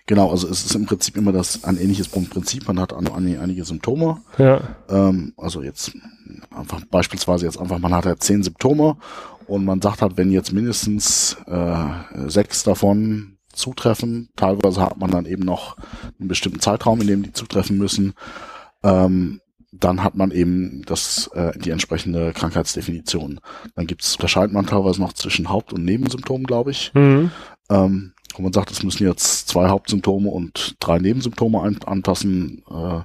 Genau, 0.06 0.30
also 0.30 0.48
es 0.48 0.66
ist 0.66 0.74
im 0.74 0.84
Prinzip 0.84 1.16
immer 1.16 1.32
das 1.32 1.64
ein 1.64 1.78
ähnliches 1.78 2.08
Prinzip. 2.08 2.68
Man 2.68 2.78
hat 2.78 2.92
an, 2.92 3.06
an, 3.06 3.26
einige 3.38 3.64
Symptome. 3.64 4.20
Ja, 4.36 4.60
Ähm, 4.90 5.32
also 5.38 5.62
jetzt 5.62 5.96
einfach 6.64 6.84
beispielsweise 6.90 7.44
jetzt 7.44 7.58
einfach, 7.58 7.78
man 7.78 7.94
hat 7.94 8.06
halt 8.06 8.22
zehn 8.22 8.42
Symptome 8.42 8.96
und 9.46 9.64
man 9.64 9.80
sagt 9.80 10.02
halt, 10.02 10.16
wenn 10.16 10.32
jetzt 10.32 10.52
mindestens 10.52 11.36
äh, 11.46 11.84
sechs 12.26 12.62
davon 12.62 13.36
zutreffen, 13.52 14.30
teilweise 14.36 14.80
hat 14.80 14.96
man 14.98 15.10
dann 15.10 15.26
eben 15.26 15.44
noch 15.44 15.76
einen 16.18 16.28
bestimmten 16.28 16.60
Zeitraum, 16.60 17.00
in 17.02 17.06
dem 17.06 17.22
die 17.22 17.32
zutreffen 17.32 17.76
müssen, 17.78 18.14
ähm, 18.82 19.40
dann 19.70 20.02
hat 20.02 20.14
man 20.14 20.30
eben 20.30 20.82
das 20.86 21.28
äh, 21.34 21.56
die 21.58 21.70
entsprechende 21.70 22.32
Krankheitsdefinition. 22.32 23.40
Dann 23.74 23.86
gibt's 23.86 24.14
unterscheidet 24.16 24.52
man 24.52 24.66
teilweise 24.66 25.00
noch 25.00 25.12
zwischen 25.12 25.50
Haupt- 25.50 25.72
und 25.72 25.84
Nebensymptomen, 25.84 26.46
glaube 26.46 26.70
ich. 26.70 26.92
mhm. 26.94 27.30
Ähm, 27.70 28.12
wo 28.36 28.42
man 28.42 28.52
sagt, 28.52 28.70
es 28.70 28.82
müssen 28.82 29.06
jetzt 29.06 29.48
zwei 29.48 29.68
Hauptsymptome 29.68 30.28
und 30.28 30.76
drei 30.80 30.98
Nebensymptome 30.98 31.62
ein, 31.62 31.82
anpassen. 31.84 32.62
Äh, 32.68 33.02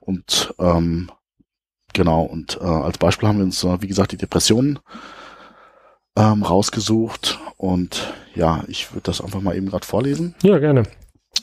und 0.00 0.54
ähm, 0.58 1.10
genau, 1.92 2.22
und 2.22 2.58
äh, 2.60 2.64
als 2.64 2.98
Beispiel 2.98 3.28
haben 3.28 3.38
wir 3.38 3.44
uns, 3.44 3.64
äh, 3.64 3.80
wie 3.80 3.88
gesagt, 3.88 4.12
die 4.12 4.16
Depressionen 4.16 4.78
ähm, 6.16 6.42
rausgesucht. 6.42 7.38
Und 7.56 8.12
ja, 8.34 8.64
ich 8.68 8.92
würde 8.92 9.04
das 9.04 9.20
einfach 9.20 9.40
mal 9.40 9.56
eben 9.56 9.68
gerade 9.68 9.86
vorlesen. 9.86 10.34
ja, 10.42 10.58
gerne. 10.58 10.84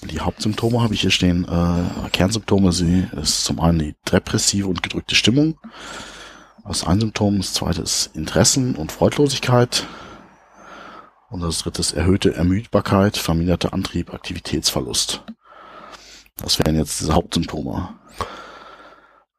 Die 0.03 0.19
Hauptsymptome 0.19 0.81
habe 0.81 0.93
ich 0.93 1.01
hier 1.01 1.11
stehen. 1.11 1.45
Äh, 1.45 2.09
Kernsymptome 2.09 2.71
sie 2.71 3.07
ist 3.21 3.45
zum 3.45 3.59
einen 3.59 3.79
die 3.79 3.95
depressive 4.11 4.67
und 4.67 4.83
gedrückte 4.83 5.15
Stimmung. 5.15 5.57
Das 6.67 6.77
ist 6.77 6.87
ein 6.87 6.99
Symptom. 6.99 7.37
Das 7.37 7.53
zweite 7.53 7.81
ist 7.81 8.15
Interessen 8.15 8.75
und 8.75 8.91
Freudlosigkeit. 8.91 9.85
Und 11.29 11.41
das 11.41 11.59
dritte 11.59 11.81
ist 11.81 11.93
erhöhte 11.93 12.33
Ermüdbarkeit, 12.33 13.17
verminderter 13.17 13.73
Antrieb, 13.73 14.13
Aktivitätsverlust. 14.13 15.23
Das 16.37 16.59
wären 16.59 16.75
jetzt 16.75 16.99
diese 16.99 17.13
Hauptsymptome. 17.13 17.89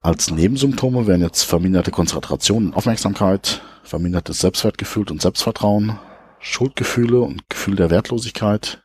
Als 0.06 0.30
Nebensymptome 0.30 1.08
wären 1.08 1.20
jetzt 1.20 1.42
verminderte 1.42 1.90
Konzentration 1.90 2.66
und 2.66 2.74
Aufmerksamkeit, 2.74 3.60
vermindertes 3.82 4.38
Selbstwertgefühl 4.38 5.10
und 5.10 5.20
Selbstvertrauen, 5.20 5.98
Schuldgefühle 6.38 7.18
und 7.22 7.50
Gefühl 7.50 7.74
der 7.74 7.90
Wertlosigkeit, 7.90 8.84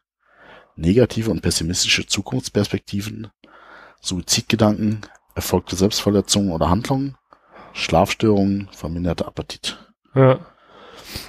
negative 0.76 1.30
und 1.30 1.44
pessimistische 1.44 2.08
Zukunftsperspektiven, 2.08 3.28
Suizidgedanken, 4.02 5.02
erfolgte 5.36 5.76
Selbstverletzungen 5.76 6.54
oder 6.54 6.72
Handlungen, 6.72 7.16
Schlafstörungen, 7.74 8.68
verminderter 8.72 9.28
Appetit. 9.28 9.78
Ja. 10.16 10.40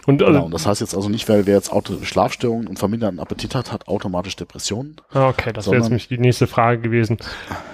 Und, 0.07 0.23
also, 0.23 0.41
genau, 0.41 0.49
das 0.51 0.67
heißt 0.67 0.81
jetzt 0.81 0.95
also 0.95 1.09
nicht, 1.09 1.29
weil 1.29 1.47
wer 1.47 1.55
jetzt 1.55 1.73
Auto 1.73 1.95
Schlafstörungen 2.03 2.67
und 2.67 2.79
verminderten 2.79 3.21
Appetit 3.21 3.55
hat, 3.55 3.73
hat 3.73 3.89
automatisch 3.89 4.37
Depressionen. 4.37 4.97
Ah, 5.13 5.29
okay, 5.29 5.53
das 5.53 5.67
wäre 5.67 5.77
jetzt 5.77 5.89
nämlich 5.89 6.09
die 6.09 6.19
nächste 6.19 6.47
Frage 6.47 6.81
gewesen. 6.81 7.19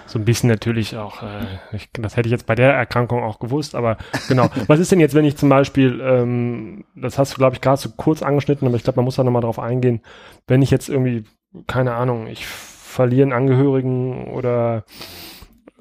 So 0.07 0.19
ein 0.19 0.25
bisschen 0.25 0.49
natürlich 0.49 0.97
auch, 0.97 1.23
äh, 1.23 1.47
ich, 1.73 1.89
das 1.93 2.17
hätte 2.17 2.29
ich 2.29 2.33
jetzt 2.33 2.47
bei 2.47 2.55
der 2.55 2.73
Erkrankung 2.73 3.23
auch 3.23 3.39
gewusst, 3.39 3.75
aber 3.75 3.97
genau. 4.29 4.49
Was 4.67 4.81
ist 4.81 4.93
denn 4.93 5.01
jetzt, 5.01 5.15
wenn 5.15 5.25
ich 5.25 5.37
zum 5.37 5.49
Beispiel, 5.49 6.01
ähm, 6.03 6.85
das 6.95 7.19
hast 7.19 7.33
du, 7.33 7.37
glaube 7.37 7.55
ich, 7.55 7.61
gerade 7.61 7.81
so 7.81 7.91
kurz 7.97 8.23
angeschnitten, 8.23 8.67
aber 8.67 8.77
ich 8.77 8.85
glaube, 8.85 8.97
man 8.97 9.05
muss 9.05 9.17
da 9.17 9.25
nochmal 9.25 9.43
drauf 9.43 9.59
eingehen, 9.59 10.03
wenn 10.47 10.63
ich 10.63 10.71
jetzt 10.71 10.89
irgendwie, 10.89 11.25
keine 11.67 11.95
Ahnung, 11.95 12.27
ich 12.27 12.47
verliere 12.47 13.23
einen 13.23 13.33
Angehörigen 13.33 14.29
oder 14.29 14.85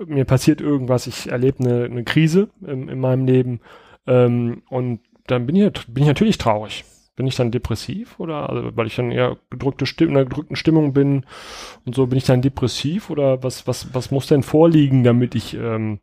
mir 0.06 0.26
passiert 0.26 0.62
irgendwas, 0.62 1.08
ich 1.08 1.30
erlebe 1.30 1.64
eine, 1.64 1.86
eine 1.86 2.04
Krise 2.04 2.50
in, 2.66 2.88
in 2.88 3.00
meinem 3.00 3.26
Leben 3.26 3.62
ähm, 4.06 4.62
und 4.70 5.00
dann 5.28 5.46
bin 5.46 5.56
ich, 5.56 5.72
bin 5.88 6.04
ich 6.04 6.08
natürlich 6.08 6.38
traurig. 6.38 6.84
Bin 7.16 7.26
ich 7.26 7.36
dann 7.36 7.50
depressiv 7.50 8.20
oder 8.20 8.50
also, 8.50 8.76
weil 8.76 8.86
ich 8.86 8.96
dann 8.96 9.12
eher 9.12 9.38
gedrückte 9.50 9.88
Stimme, 9.88 10.12
in 10.12 10.18
einer 10.18 10.26
gedrückten 10.26 10.56
Stimmung 10.56 10.94
bin 10.94 11.26
und 11.84 11.96
so 11.96 12.06
bin 12.06 12.18
ich 12.18 12.26
dann 12.26 12.44
depressiv 12.44 13.10
oder 13.10 13.42
was 13.42 13.66
was 13.66 13.92
was 13.94 14.12
muss 14.12 14.28
denn 14.28 14.44
vorliegen, 14.44 15.04
damit 15.04 15.34
ich 15.34 15.56
ähm, 15.56 16.00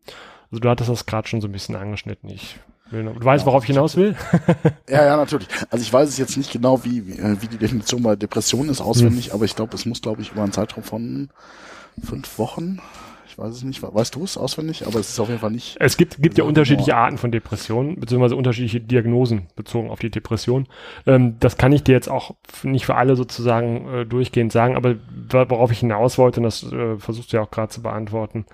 also 0.51 0.61
du 0.61 0.69
hattest 0.69 0.91
das 0.91 1.07
gerade 1.07 1.29
schon 1.29 1.41
so 1.41 1.47
ein 1.47 1.53
bisschen 1.53 1.77
angeschnitten. 1.77 2.31
Ich 2.31 2.59
will, 2.91 3.05
du 3.05 3.25
weißt, 3.25 3.47
worauf 3.47 3.63
ich 3.63 3.69
hinaus 3.69 3.97
will? 3.97 4.17
ja, 4.89 5.05
ja, 5.05 5.17
natürlich. 5.17 5.47
Also 5.71 5.85
ich 5.85 5.93
weiß 5.93 6.09
es 6.09 6.19
jetzt 6.19 6.37
nicht 6.37 6.51
genau, 6.51 6.85
wie 6.85 7.07
wie, 7.07 7.43
wie 7.43 7.47
die 7.47 7.59
Definition 7.59 8.03
bei 8.03 8.17
Depressionen 8.17 8.69
ist 8.69 8.81
auswendig, 8.81 9.27
hm. 9.27 9.35
aber 9.35 9.45
ich 9.45 9.55
glaube, 9.55 9.77
es 9.77 9.87
muss 9.87 10.03
glaube 10.03 10.21
ich 10.21 10.33
über 10.33 10.43
einen 10.43 10.53
Zeitraum 10.53 10.83
von 10.83 11.31
fünf 12.03 12.41
Wochen 12.41 12.81
ich 13.35 13.39
weiß 13.39 13.57
es 13.57 13.65
nicht. 13.65 13.83
Weißt 13.83 14.15
du 14.15 14.23
es 14.23 14.37
auswendig? 14.37 14.87
Aber 14.87 15.01
es 15.01 15.11
ist 15.11 15.19
auf 15.19 15.29
jeden 15.29 15.41
Fall 15.41 15.51
nicht. 15.51 15.77
Es 15.81 15.97
gibt, 15.97 16.23
gibt 16.23 16.39
ja 16.39 16.45
unterschiedliche. 16.45 16.95
Arten 16.95 17.19
von 17.19 17.33
Depressionen, 17.33 17.99
beziehungsweise 17.99 18.37
unterschiedliche 18.37 18.81
Diagnosen 18.81 19.49
bezogen 19.57 19.91
auf 19.91 19.99
die 19.99 20.11
Depression. 20.11 20.69
Ähm, 21.07 21.37
das 21.41 21.57
kann 21.57 21.73
ich 21.73 21.83
dir 21.83 21.93
jetzt 21.93 22.09
auch 22.09 22.37
nicht 22.63 22.87
für 22.87 22.95
alle 22.95 23.17
sozusagen 23.17 23.89
äh, 23.89 24.07
durchgehend 24.07 24.53
sagen, 24.53 24.77
aber 24.77 24.95
worauf 25.51 25.73
ich 25.73 25.81
hinaus 25.81 26.17
wollte, 26.19 26.39
und 26.39 26.45
das 26.45 26.63
äh, 26.63 26.97
versuchst 26.99 27.33
du 27.33 27.39
ja 27.39 27.43
auch 27.43 27.51
gerade 27.51 27.71
zu 27.71 27.83
beantworten, 27.83 28.47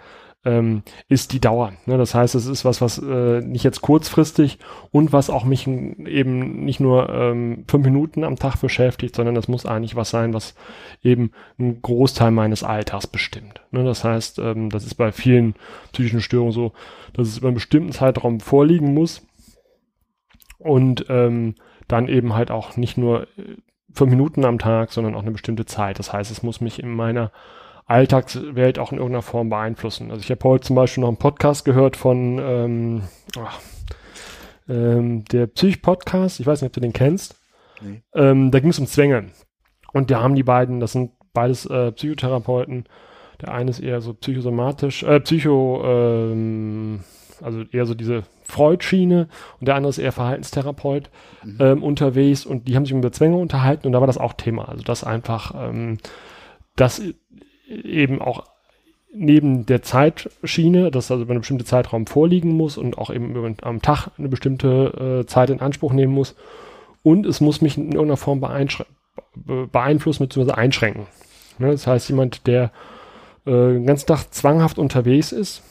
ähm, 0.44 0.82
ist 1.08 1.32
die 1.32 1.40
Dauer. 1.40 1.72
Ne? 1.86 1.98
Das 1.98 2.14
heißt, 2.14 2.34
es 2.34 2.46
ist 2.46 2.64
was, 2.64 2.80
was 2.80 2.98
äh, 2.98 3.40
nicht 3.40 3.62
jetzt 3.62 3.82
kurzfristig 3.82 4.58
und 4.90 5.12
was 5.12 5.28
auch 5.28 5.44
mich 5.44 5.66
eben 5.66 6.64
nicht 6.64 6.80
nur 6.80 7.10
ähm, 7.10 7.64
fünf 7.68 7.84
Minuten 7.84 8.24
am 8.24 8.36
Tag 8.36 8.56
beschäftigt, 8.60 9.14
sondern 9.14 9.34
das 9.34 9.48
muss 9.48 9.66
eigentlich 9.66 9.96
was 9.96 10.10
sein, 10.10 10.32
was 10.32 10.54
eben 11.02 11.32
einen 11.58 11.82
Großteil 11.82 12.30
meines 12.30 12.62
Alltags 12.62 13.06
bestimmt. 13.06 13.60
Ne? 13.70 13.84
Das 13.84 14.02
heißt, 14.02 14.38
ähm, 14.38 14.70
das 14.70 14.84
ist 14.84 14.94
bei 14.94 15.12
vielen 15.12 15.54
psychischen 15.92 16.22
Störungen 16.22 16.52
so, 16.52 16.72
dass 17.12 17.28
es 17.28 17.38
über 17.38 17.48
einen 17.48 17.56
bestimmten 17.56 17.92
Zeitraum 17.92 18.40
vorliegen 18.40 18.94
muss 18.94 19.26
und 20.58 21.04
ähm, 21.10 21.54
dann 21.86 22.08
eben 22.08 22.34
halt 22.34 22.50
auch 22.50 22.76
nicht 22.78 22.96
nur 22.96 23.24
äh, 23.36 23.56
fünf 23.92 24.10
Minuten 24.10 24.46
am 24.46 24.58
Tag, 24.58 24.92
sondern 24.92 25.14
auch 25.14 25.22
eine 25.22 25.32
bestimmte 25.32 25.66
Zeit. 25.66 25.98
Das 25.98 26.12
heißt, 26.12 26.30
es 26.30 26.42
muss 26.42 26.62
mich 26.62 26.82
in 26.82 26.90
meiner 26.94 27.30
Alltagswelt 27.86 28.78
auch 28.78 28.92
in 28.92 28.98
irgendeiner 28.98 29.22
Form 29.22 29.48
beeinflussen. 29.48 30.10
Also 30.10 30.22
ich 30.22 30.30
habe 30.30 30.48
heute 30.48 30.66
zum 30.66 30.76
Beispiel 30.76 31.02
noch 31.02 31.08
einen 31.08 31.16
Podcast 31.16 31.64
gehört 31.64 31.96
von 31.96 32.38
ähm, 32.40 33.02
ach, 33.38 33.60
ähm, 34.68 35.24
der 35.26 35.46
Psych-Podcast, 35.46 36.40
ich 36.40 36.46
weiß 36.46 36.62
nicht, 36.62 36.68
ob 36.68 36.74
du 36.74 36.80
den 36.80 36.92
kennst. 36.92 37.36
Nee. 37.80 38.02
Ähm, 38.14 38.50
da 38.50 38.60
ging 38.60 38.70
es 38.70 38.78
um 38.78 38.86
Zwänge. 38.86 39.30
Und 39.92 40.10
da 40.10 40.22
haben 40.22 40.36
die 40.36 40.42
beiden, 40.42 40.80
das 40.80 40.92
sind 40.92 41.12
beides 41.32 41.66
äh, 41.66 41.92
Psychotherapeuten, 41.92 42.84
der 43.40 43.52
eine 43.52 43.70
ist 43.70 43.80
eher 43.80 44.00
so 44.00 44.14
psychosomatisch, 44.14 45.02
äh, 45.02 45.20
Psycho, 45.20 45.82
ähm, 45.84 47.00
also 47.42 47.62
eher 47.72 47.86
so 47.86 47.94
diese 47.94 48.24
Freud-Schiene 48.42 49.28
und 49.60 49.66
der 49.66 49.76
andere 49.76 49.90
ist 49.90 49.98
eher 49.98 50.12
Verhaltenstherapeut 50.12 51.10
mhm. 51.42 51.56
ähm, 51.60 51.82
unterwegs 51.82 52.44
und 52.44 52.68
die 52.68 52.76
haben 52.76 52.84
sich 52.84 52.94
über 52.94 53.12
Zwänge 53.12 53.36
unterhalten 53.36 53.86
und 53.86 53.92
da 53.92 54.00
war 54.00 54.06
das 54.06 54.18
auch 54.18 54.34
Thema. 54.34 54.68
Also 54.68 54.82
das 54.82 55.04
einfach, 55.04 55.54
ähm, 55.56 55.98
das 56.76 57.02
eben 57.70 58.20
auch 58.20 58.44
neben 59.12 59.66
der 59.66 59.82
Zeitschiene, 59.82 60.90
dass 60.90 61.10
also 61.10 61.24
über 61.24 61.32
einen 61.32 61.40
bestimmten 61.40 61.66
Zeitraum 61.66 62.06
vorliegen 62.06 62.52
muss 62.52 62.78
und 62.78 62.98
auch 62.98 63.10
eben 63.10 63.56
am 63.62 63.82
Tag 63.82 64.08
eine 64.18 64.28
bestimmte 64.28 65.22
äh, 65.22 65.26
Zeit 65.26 65.50
in 65.50 65.60
Anspruch 65.60 65.92
nehmen 65.92 66.12
muss. 66.12 66.36
Und 67.02 67.26
es 67.26 67.40
muss 67.40 67.60
mich 67.60 67.76
in 67.76 67.86
irgendeiner 67.86 68.16
Form 68.16 68.40
beeinflussen 68.40 70.28
bzw. 70.28 70.52
einschränken. 70.52 71.06
Ne? 71.58 71.72
Das 71.72 71.86
heißt, 71.86 72.08
jemand, 72.08 72.46
der 72.46 72.70
äh, 73.46 73.50
den 73.50 73.86
ganzen 73.86 74.06
Tag 74.06 74.32
zwanghaft 74.32 74.78
unterwegs 74.78 75.32
ist, 75.32 75.62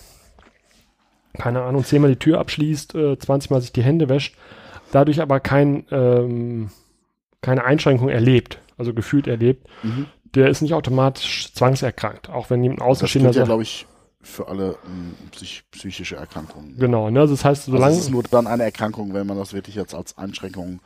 keine 1.38 1.62
Ahnung, 1.62 1.86
zehnmal 1.86 2.10
die 2.10 2.20
Tür 2.20 2.40
abschließt, 2.40 2.96
äh, 2.96 3.18
20 3.18 3.52
Mal 3.52 3.62
sich 3.62 3.72
die 3.72 3.84
Hände 3.84 4.10
wäscht, 4.10 4.36
dadurch 4.92 5.22
aber 5.22 5.40
kein, 5.40 5.86
ähm, 5.92 6.72
keine 7.42 7.64
Einschränkung 7.64 8.10
erlebt, 8.10 8.60
also 8.78 8.94
gefühlt 8.94 9.28
erlebt, 9.28 9.68
mhm 9.84 10.08
der 10.36 10.50
ist 10.50 10.62
nicht 10.62 10.74
automatisch 10.74 11.54
zwangserkrankt, 11.54 12.30
auch 12.30 12.50
wenn 12.50 12.64
jemand 12.64 12.82
außerstehender 12.82 13.30
Das 13.30 13.36
gilt 13.36 13.44
ja, 13.44 13.46
glaube 13.46 13.64
ich, 13.64 13.88
für 14.22 14.48
alle 14.48 14.76
ähm, 14.86 15.14
psych 15.32 15.64
psychische 15.72 16.16
Erkrankungen. 16.16 16.78
Genau, 16.78 17.10
ne? 17.10 17.22
Also 17.22 17.34
das 17.34 17.46
heißt, 17.46 17.66
solange. 17.66 17.86
Also 17.86 18.00
es 18.00 18.06
ist 18.06 18.12
nur 18.12 18.24
dann 18.24 18.48
eine 18.48 18.64
Erkrankung, 18.64 19.14
wenn 19.14 19.26
man 19.26 19.38
das 19.38 19.54
wirklich 19.54 19.76
jetzt 19.76 19.96
als 19.96 20.18
Einschränkung. 20.18 20.80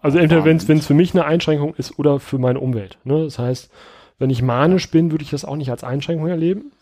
Also 0.00 0.18
entweder 0.18 0.44
wenn 0.44 0.56
es 0.56 0.86
für 0.86 0.94
mich 0.94 1.14
eine 1.14 1.24
Einschränkung 1.24 1.74
ist 1.74 1.98
oder 1.98 2.18
für 2.18 2.38
meine 2.38 2.58
Umwelt. 2.58 2.98
Ne? 3.04 3.22
Das 3.24 3.38
heißt, 3.38 3.70
wenn 4.18 4.30
ich 4.30 4.42
manisch 4.42 4.90
bin, 4.90 5.12
würde 5.12 5.22
ich 5.22 5.30
das 5.30 5.44
auch 5.44 5.56
nicht 5.56 5.70
als 5.70 5.84
Einschränkung 5.84 6.26
erleben. 6.26 6.72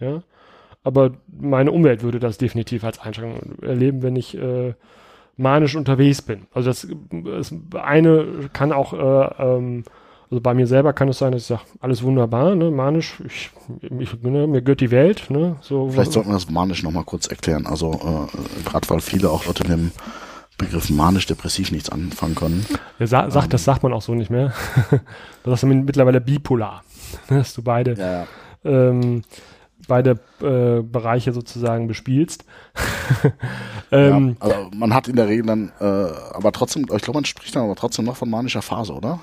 Ja. 0.00 0.22
Aber 0.82 1.12
meine 1.28 1.70
Umwelt 1.70 2.02
würde 2.02 2.18
das 2.18 2.38
definitiv 2.38 2.82
als 2.82 2.98
Einschränkung 2.98 3.62
erleben, 3.62 4.02
wenn 4.02 4.16
ich 4.16 4.36
äh, 4.36 4.74
manisch 5.36 5.76
unterwegs 5.76 6.22
bin. 6.22 6.46
Also 6.52 6.70
das, 6.70 6.88
das 7.24 7.54
eine 7.74 8.50
kann 8.52 8.72
auch 8.72 8.92
äh, 8.92 9.42
ähm, 9.42 9.84
also 10.30 10.40
bei 10.40 10.54
mir 10.54 10.66
selber 10.66 10.92
kann 10.92 11.08
es 11.08 11.18
sein, 11.18 11.32
dass 11.32 11.42
ich 11.42 11.48
sage, 11.48 11.62
alles 11.80 12.02
wunderbar, 12.02 12.54
ne, 12.54 12.70
manisch, 12.70 13.20
ich, 13.24 13.50
ich, 13.98 14.22
ne, 14.22 14.46
mir 14.46 14.62
gehört 14.62 14.80
die 14.80 14.90
Welt, 14.90 15.30
ne, 15.30 15.56
so. 15.60 15.88
Vielleicht 15.90 16.12
sollten 16.12 16.30
wir 16.30 16.34
das 16.34 16.50
manisch 16.50 16.82
nochmal 16.82 17.04
kurz 17.04 17.26
erklären. 17.26 17.66
Also, 17.66 17.92
äh, 17.92 18.68
gerade 18.68 18.90
weil 18.90 19.00
viele 19.00 19.30
auch 19.30 19.46
Leute 19.46 19.62
mit 19.64 19.72
dem 19.72 19.92
Begriff 20.58 20.90
manisch-depressiv 20.90 21.70
nichts 21.70 21.90
anfangen 21.90 22.34
können. 22.34 22.66
Ja, 22.98 23.06
sa 23.06 23.30
sagt, 23.30 23.46
ähm, 23.46 23.50
das 23.50 23.64
sagt 23.64 23.82
man 23.82 23.92
auch 23.92 24.02
so 24.02 24.14
nicht 24.14 24.30
mehr. 24.30 24.52
das 25.44 25.62
ist 25.62 25.68
mittlerweile 25.68 26.20
bipolar. 26.20 26.82
dass 27.28 27.54
du 27.54 27.62
beide, 27.62 27.94
ja, 27.94 28.12
ja. 28.12 28.26
Ähm, 28.64 29.22
beide 29.88 30.18
äh, 30.40 30.82
Bereiche 30.82 31.32
sozusagen 31.32 31.86
bespielst. 31.86 32.44
ähm, 33.92 34.36
ja, 34.40 34.46
also 34.46 34.70
man 34.74 34.92
hat 34.92 35.08
in 35.08 35.16
der 35.16 35.28
Regel 35.28 35.46
dann, 35.46 35.72
äh, 35.80 35.84
aber 35.84 36.52
trotzdem, 36.52 36.82
ich 36.82 37.02
glaube, 37.02 37.18
man 37.18 37.24
spricht 37.24 37.54
dann 37.54 37.64
aber 37.64 37.76
trotzdem 37.76 38.04
noch 38.04 38.16
von 38.16 38.28
manischer 38.28 38.62
Phase, 38.62 38.92
oder? 38.92 39.20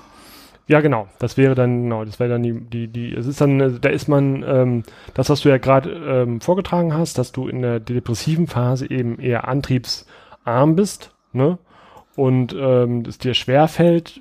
Ja, 0.66 0.80
genau. 0.80 1.08
Das 1.18 1.36
wäre 1.36 1.54
dann, 1.54 1.82
genau, 1.82 2.04
das 2.04 2.18
wäre 2.18 2.30
dann 2.30 2.42
die, 2.42 2.58
die, 2.58 2.88
die, 2.88 3.14
es 3.14 3.26
ist 3.26 3.40
dann, 3.40 3.80
da 3.80 3.88
ist 3.88 4.08
man, 4.08 4.42
ähm, 4.46 4.82
das, 5.12 5.28
was 5.28 5.40
du 5.40 5.50
ja 5.50 5.58
gerade 5.58 5.90
ähm, 5.90 6.40
vorgetragen 6.40 6.94
hast, 6.94 7.18
dass 7.18 7.32
du 7.32 7.48
in 7.48 7.60
der 7.60 7.80
depressiven 7.80 8.46
Phase 8.46 8.90
eben 8.90 9.18
eher 9.18 9.46
antriebsarm 9.46 10.76
bist, 10.76 11.14
ne? 11.32 11.58
Und 12.16 12.54
ähm, 12.56 13.02
es 13.08 13.18
dir 13.18 13.34
schwerfällt, 13.34 14.20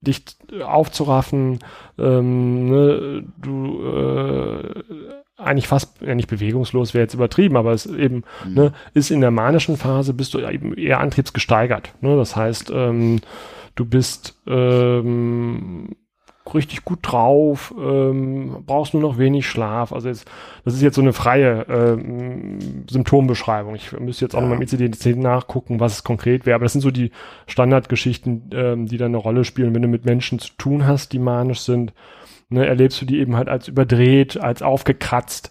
dich 0.00 0.24
aufzuraffen, 0.64 1.58
ähm, 1.98 2.70
ne? 2.70 3.24
du 3.36 3.82
äh, 3.84 4.82
eigentlich 5.36 5.68
fast, 5.68 6.00
ja 6.00 6.14
nicht 6.14 6.28
bewegungslos 6.28 6.94
wäre 6.94 7.04
jetzt 7.04 7.14
übertrieben, 7.14 7.56
aber 7.56 7.72
es 7.72 7.86
eben, 7.86 8.22
mhm. 8.46 8.54
ne, 8.54 8.72
ist 8.94 9.10
in 9.10 9.20
der 9.20 9.30
manischen 9.30 9.76
Phase 9.76 10.14
bist 10.14 10.34
du 10.34 10.38
eben 10.40 10.74
eher 10.74 11.00
antriebsgesteigert. 11.00 11.92
Ne? 12.00 12.16
Das 12.16 12.36
heißt, 12.36 12.70
ähm, 12.74 13.20
du 13.74 13.84
bist 13.84 14.40
ähm, 14.46 15.96
richtig 16.52 16.84
gut 16.84 16.98
drauf, 17.02 17.74
ähm, 17.78 18.62
brauchst 18.66 18.92
nur 18.92 19.02
noch 19.02 19.18
wenig 19.18 19.46
Schlaf. 19.46 19.92
Also 19.92 20.08
jetzt, 20.08 20.30
das 20.64 20.74
ist 20.74 20.82
jetzt 20.82 20.96
so 20.96 21.00
eine 21.00 21.12
freie 21.12 21.66
ähm, 21.68 22.84
Symptombeschreibung. 22.88 23.74
Ich 23.74 23.92
müsste 23.92 24.26
jetzt 24.26 24.34
auch 24.34 24.40
ja. 24.40 24.48
nochmal 24.48 24.62
im 24.62 24.68
ICD-10 24.68 25.16
nachgucken, 25.16 25.80
was 25.80 25.94
es 25.94 26.04
konkret 26.04 26.44
wäre. 26.44 26.56
Aber 26.56 26.64
das 26.64 26.72
sind 26.72 26.82
so 26.82 26.90
die 26.90 27.12
Standardgeschichten, 27.46 28.50
ähm, 28.52 28.86
die 28.86 28.98
da 28.98 29.06
eine 29.06 29.16
Rolle 29.16 29.44
spielen. 29.44 29.74
Wenn 29.74 29.82
du 29.82 29.88
mit 29.88 30.04
Menschen 30.04 30.38
zu 30.38 30.52
tun 30.58 30.86
hast, 30.86 31.12
die 31.12 31.18
manisch 31.18 31.60
sind, 31.60 31.94
ne, 32.50 32.66
erlebst 32.66 33.00
du 33.00 33.06
die 33.06 33.18
eben 33.18 33.36
halt 33.36 33.48
als 33.48 33.68
überdreht, 33.68 34.40
als 34.40 34.60
aufgekratzt. 34.62 35.50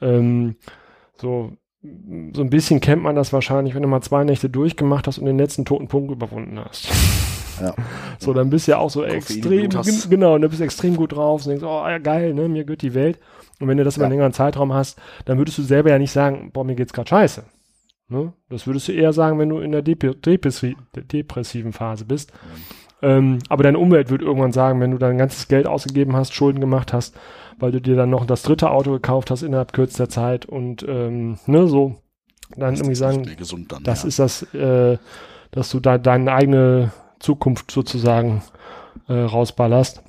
Ähm, 0.00 0.56
so, 1.18 1.52
so 2.32 2.42
ein 2.42 2.50
bisschen 2.50 2.80
kennt 2.80 3.02
man 3.02 3.14
das 3.14 3.32
wahrscheinlich, 3.34 3.74
wenn 3.74 3.82
du 3.82 3.88
mal 3.88 4.00
zwei 4.00 4.24
Nächte 4.24 4.48
durchgemacht 4.48 5.06
hast 5.06 5.18
und 5.18 5.26
den 5.26 5.38
letzten 5.38 5.66
toten 5.66 5.88
Punkt 5.88 6.10
überwunden 6.10 6.58
hast. 6.58 6.88
Ja. 7.60 7.74
So, 8.18 8.32
dann 8.32 8.50
bist 8.50 8.66
du 8.66 8.72
ja 8.72 8.78
auch 8.78 8.90
so 8.90 9.00
Koffein 9.00 9.16
extrem, 9.16 9.70
genau, 10.10 10.34
und 10.34 10.42
dann 10.42 10.50
bist 10.50 10.60
du 10.60 10.64
extrem 10.64 10.96
gut 10.96 11.12
drauf 11.12 11.44
und 11.44 11.50
denkst, 11.50 11.64
oh 11.64 11.86
ja, 11.86 11.98
geil, 11.98 12.34
ne, 12.34 12.48
mir 12.48 12.64
gehört 12.64 12.82
die 12.82 12.94
Welt. 12.94 13.18
Und 13.60 13.68
wenn 13.68 13.76
du 13.76 13.84
das 13.84 13.96
über 13.96 14.06
einen 14.06 14.12
Ja. 14.12 14.16
längeren 14.18 14.32
Zeitraum 14.32 14.72
hast, 14.72 14.98
dann 15.26 15.38
würdest 15.38 15.58
du 15.58 15.62
selber 15.62 15.90
ja 15.90 15.98
nicht 15.98 16.12
sagen, 16.12 16.50
boah, 16.52 16.64
mir 16.64 16.74
geht's 16.74 16.92
gerade 16.92 17.08
scheiße. 17.08 17.44
Ne? 18.08 18.32
Das 18.48 18.66
würdest 18.66 18.88
du 18.88 18.92
eher 18.92 19.12
sagen, 19.12 19.38
wenn 19.38 19.48
du 19.50 19.60
in 19.60 19.70
der 19.70 19.82
Dep 19.82 20.22
depressi 20.22 20.76
depressiven 20.96 21.72
Phase 21.72 22.04
bist. 22.04 22.32
Ähm, 23.02 23.38
aber 23.48 23.62
deine 23.62 23.78
Umwelt 23.78 24.10
wird 24.10 24.20
irgendwann 24.22 24.52
sagen, 24.52 24.80
wenn 24.80 24.90
du 24.90 24.98
dein 24.98 25.16
ganzes 25.16 25.48
Geld 25.48 25.66
ausgegeben 25.66 26.16
hast, 26.16 26.34
Schulden 26.34 26.60
gemacht 26.60 26.92
hast, 26.92 27.16
weil 27.58 27.72
du 27.72 27.80
dir 27.80 27.96
dann 27.96 28.10
noch 28.10 28.26
das 28.26 28.42
dritte 28.42 28.70
Auto 28.70 28.92
gekauft 28.92 29.30
hast 29.30 29.42
innerhalb 29.42 29.72
kürzester 29.72 30.08
Zeit 30.08 30.44
und 30.44 30.84
ähm, 30.88 31.38
ne, 31.46 31.66
so, 31.68 31.96
dann 32.56 32.74
irgendwie 32.74 32.96
sagen, 32.96 33.22
dann. 33.68 33.84
das 33.84 34.02
ja. 34.02 34.08
ist 34.08 34.18
das, 34.18 34.42
äh, 34.54 34.98
dass 35.52 35.70
du 35.70 35.80
da 35.80 35.98
deine 35.98 36.32
eigene 36.32 36.92
Zukunft 37.20 37.70
sozusagen 37.70 38.42
äh, 39.08 39.12
rausballerst. 39.12 40.02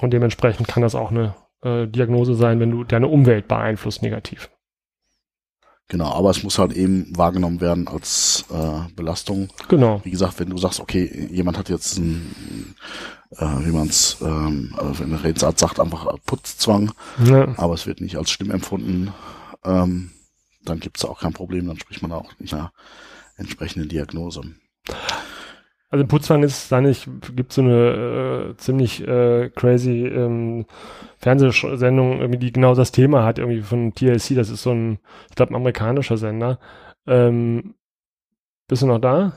Und 0.00 0.12
dementsprechend 0.12 0.68
kann 0.68 0.82
das 0.82 0.94
auch 0.94 1.10
eine 1.10 1.34
äh, 1.62 1.86
Diagnose 1.86 2.34
sein, 2.34 2.60
wenn 2.60 2.70
du 2.70 2.84
deine 2.84 3.08
Umwelt 3.08 3.48
beeinflusst 3.48 4.02
negativ. 4.02 4.50
Genau, 5.88 6.10
aber 6.12 6.30
es 6.30 6.42
muss 6.42 6.58
halt 6.58 6.72
eben 6.72 7.14
wahrgenommen 7.16 7.60
werden 7.60 7.86
als 7.86 8.46
äh, 8.50 8.94
Belastung. 8.94 9.50
Genau. 9.68 10.00
Wie 10.04 10.10
gesagt, 10.10 10.40
wenn 10.40 10.48
du 10.48 10.56
sagst, 10.56 10.80
okay, 10.80 11.28
jemand 11.30 11.58
hat 11.58 11.68
jetzt 11.68 11.98
ein, 11.98 12.74
äh, 13.36 13.44
wie 13.44 13.72
man 13.72 13.88
es, 13.88 14.16
ähm, 14.22 14.74
äh, 14.78 14.98
wenn 14.98 15.10
der 15.10 15.22
Redensart 15.22 15.58
sagt, 15.58 15.80
einfach 15.80 16.06
Putzzwang, 16.24 16.92
Ja, 17.24 17.52
aber 17.58 17.74
es 17.74 17.86
wird 17.86 18.00
nicht 18.00 18.16
als 18.16 18.30
schlimm 18.30 18.50
empfunden, 18.50 19.12
ähm, 19.64 20.12
dann 20.64 20.80
gibt 20.80 20.96
es 20.96 21.04
auch 21.04 21.20
kein 21.20 21.34
Problem, 21.34 21.66
dann 21.66 21.78
spricht 21.78 22.00
man 22.00 22.12
auch 22.12 22.38
nicht 22.38 22.54
einer 22.54 22.72
entsprechenden 23.36 23.88
Diagnose. 23.88 24.42
Also 25.92 26.06
Putzwang 26.06 26.42
ist 26.42 26.72
da 26.72 26.80
nicht, 26.80 27.06
gibt 27.36 27.52
so 27.52 27.60
eine 27.60 28.54
äh, 28.54 28.56
ziemlich 28.56 29.06
äh, 29.06 29.50
crazy 29.50 30.06
ähm, 30.06 30.64
Fernsehsendung, 31.18 32.18
irgendwie, 32.18 32.38
die 32.38 32.52
genau 32.52 32.74
das 32.74 32.92
Thema 32.92 33.24
hat, 33.24 33.38
irgendwie 33.38 33.60
von 33.60 33.92
TLC, 33.94 34.34
das 34.34 34.48
ist 34.48 34.62
so 34.62 34.72
ein, 34.72 34.98
ich 35.28 35.36
glaube, 35.36 35.52
ein 35.52 35.56
amerikanischer 35.56 36.16
Sender. 36.16 36.58
Ähm, 37.06 37.74
bist 38.68 38.80
du 38.80 38.86
noch 38.86 39.00
da? 39.00 39.34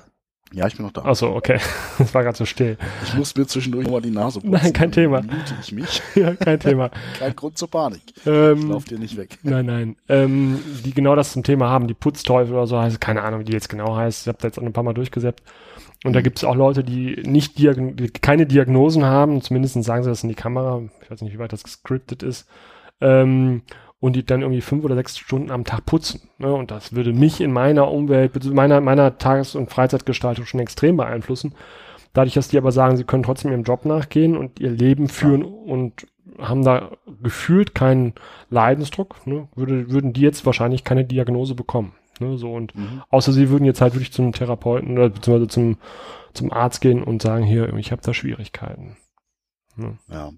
Ja, 0.56 0.68
ich 0.68 0.78
bin 0.78 0.86
noch 0.86 0.94
da. 0.94 1.02
Achso, 1.04 1.36
okay. 1.36 1.60
Das 1.98 2.14
war 2.14 2.24
gerade 2.24 2.38
so 2.38 2.46
still. 2.46 2.78
Ich 3.04 3.14
muss 3.14 3.36
mir 3.36 3.46
zwischendurch 3.46 3.90
mal 3.90 4.02
die 4.02 4.10
Nase 4.10 4.40
putzen. 4.40 4.52
Nein, 4.52 4.72
kein 4.72 4.90
dann 4.90 4.92
Thema. 4.92 5.22
Mute 5.22 5.56
ich 5.62 5.72
mich. 5.74 6.02
ja, 6.16 6.34
kein 6.34 6.60
Thema. 6.60 6.92
Kein 7.20 7.36
Grund 7.36 7.58
zur 7.58 7.70
Panik. 7.70 8.02
Ich 8.16 8.26
Ähm, 8.26 8.70
lauf 8.70 8.86
dir 8.86 8.98
nicht 8.98 9.18
weg. 9.18 9.38
nein, 9.44 9.66
nein. 9.66 9.96
Ähm, 10.08 10.60
die 10.86 10.94
genau 10.94 11.16
das 11.16 11.34
zum 11.34 11.44
Thema 11.44 11.70
haben, 11.70 11.88
die 11.88 11.94
Putzteufel 11.94 12.54
oder 12.54 12.68
so 12.68 12.80
heißt, 12.80 13.02
keine 13.02 13.24
Ahnung, 13.24 13.42
wie 13.42 13.46
die 13.46 13.52
jetzt 13.54 13.68
genau 13.68 13.96
heißt. 13.98 14.22
Ich 14.24 14.28
habe 14.30 14.38
da 14.40 14.48
jetzt 14.48 14.58
auch 14.58 14.64
ein 14.64 14.72
paar 14.74 14.84
Mal 14.84 14.94
durchgesäppt. 14.94 15.44
Und 16.06 16.14
da 16.14 16.22
gibt 16.22 16.38
es 16.38 16.44
auch 16.46 16.56
Leute, 16.56 16.84
die 16.84 17.22
nicht 17.26 17.58
diagn 17.58 17.96
die 17.98 18.10
keine 18.10 18.46
Diagnosen 18.46 19.04
haben, 19.04 19.42
zumindest 19.42 19.84
sagen 19.84 20.04
sie 20.04 20.10
das 20.10 20.24
in 20.24 20.30
die 20.30 20.36
Kamera. 20.36 20.84
Ich 21.02 21.12
weiß 21.12 21.22
nicht, 21.22 21.34
wie 21.34 21.40
weit 21.40 21.52
das 21.52 21.64
gescriptet 21.64 22.24
ist. 22.24 22.48
Ähm, 23.02 23.64
und 24.00 24.16
die 24.16 24.26
dann 24.26 24.42
irgendwie 24.42 24.62
fünf 24.62 24.84
oder 24.84 24.96
sechs 24.96 25.18
Stunden 25.18 25.52
am 25.52 25.64
Tag 25.64 25.86
putzen. 25.86 26.30
Ne? 26.38 26.54
Und 26.54 26.72
das 26.72 26.94
würde 26.94 27.14
mich 27.14 27.42
in 27.42 27.52
meiner 27.52 27.92
Umwelt, 27.92 28.44
meiner, 28.54 28.82
meiner 28.82 29.18
Tages- 29.18 29.56
und 29.56 29.72
Freizeitgestaltung 29.72 30.46
schon 30.46 30.60
extrem 30.60 30.98
beeinflussen. 30.98 31.54
Dadurch, 32.14 32.34
dass 32.36 32.48
die 32.48 32.58
aber 32.58 32.72
sagen, 32.72 32.96
sie 32.98 33.04
können 33.04 33.24
trotzdem 33.24 33.52
ihrem 33.52 33.64
Job 33.64 33.86
nachgehen 33.86 34.38
und 34.38 34.60
ihr 34.60 34.72
Leben 34.72 35.10
führen 35.10 35.44
und 35.44 36.08
haben 36.40 36.64
da 36.64 36.92
gefühlt 37.22 37.76
keinen 37.76 38.14
Leidensdruck, 38.50 39.26
ne? 39.28 39.48
Würde, 39.56 39.90
würden 39.92 40.14
die 40.14 40.22
jetzt 40.22 40.46
wahrscheinlich 40.46 40.84
keine 40.84 41.06
Diagnose 41.06 41.56
bekommen. 41.56 41.94
Ne? 42.20 42.38
So 42.38 42.54
und 42.54 42.76
Mhm. 42.76 43.04
außer 43.10 43.32
sie 43.34 43.50
würden 43.50 43.66
jetzt 43.66 43.82
halt 43.82 43.94
wirklich 43.94 44.14
zum 44.14 44.32
Therapeuten 44.32 44.94
oder 44.94 45.10
beziehungsweise 45.10 45.48
zum, 45.50 45.78
zum 46.34 46.52
Arzt 46.54 46.82
gehen 46.82 47.04
und 47.04 47.22
sagen, 47.22 47.44
hier, 47.44 47.74
ich 47.76 47.92
habe 47.92 48.02
da 48.02 48.14
Schwierigkeiten. 48.14 48.98
Ne? 49.76 49.98
Ja. 50.10 50.32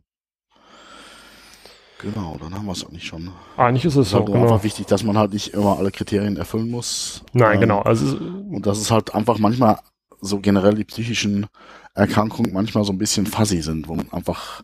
Genau, 2.01 2.37
dann 2.39 2.53
haben 2.53 2.65
wir 2.65 2.73
es 2.73 2.85
eigentlich 2.85 3.05
schon. 3.05 3.31
Eigentlich 3.57 3.85
ist 3.85 3.95
es 3.95 4.07
ist 4.07 4.11
so, 4.11 4.17
halt 4.17 4.27
genau. 4.27 4.43
einfach 4.43 4.63
wichtig, 4.63 4.85
dass 4.85 5.03
man 5.03 5.17
halt 5.17 5.33
nicht 5.33 5.53
immer 5.53 5.77
alle 5.77 5.91
Kriterien 5.91 6.37
erfüllen 6.37 6.69
muss. 6.69 7.23
Nein, 7.33 7.55
Ähm, 7.55 7.61
genau. 7.61 7.81
Also, 7.81 8.17
Und 8.17 8.65
dass 8.65 8.77
es 8.77 8.91
halt 8.91 9.15
einfach 9.15 9.39
manchmal 9.39 9.79
so 10.21 10.39
generell 10.39 10.75
die 10.75 10.83
psychischen 10.83 11.47
Erkrankungen 11.93 12.53
manchmal 12.53 12.83
so 12.83 12.91
ein 12.91 12.97
bisschen 12.97 13.25
fuzzy 13.25 13.61
sind, 13.61 13.87
wo 13.87 13.95
man 13.95 14.11
einfach 14.11 14.63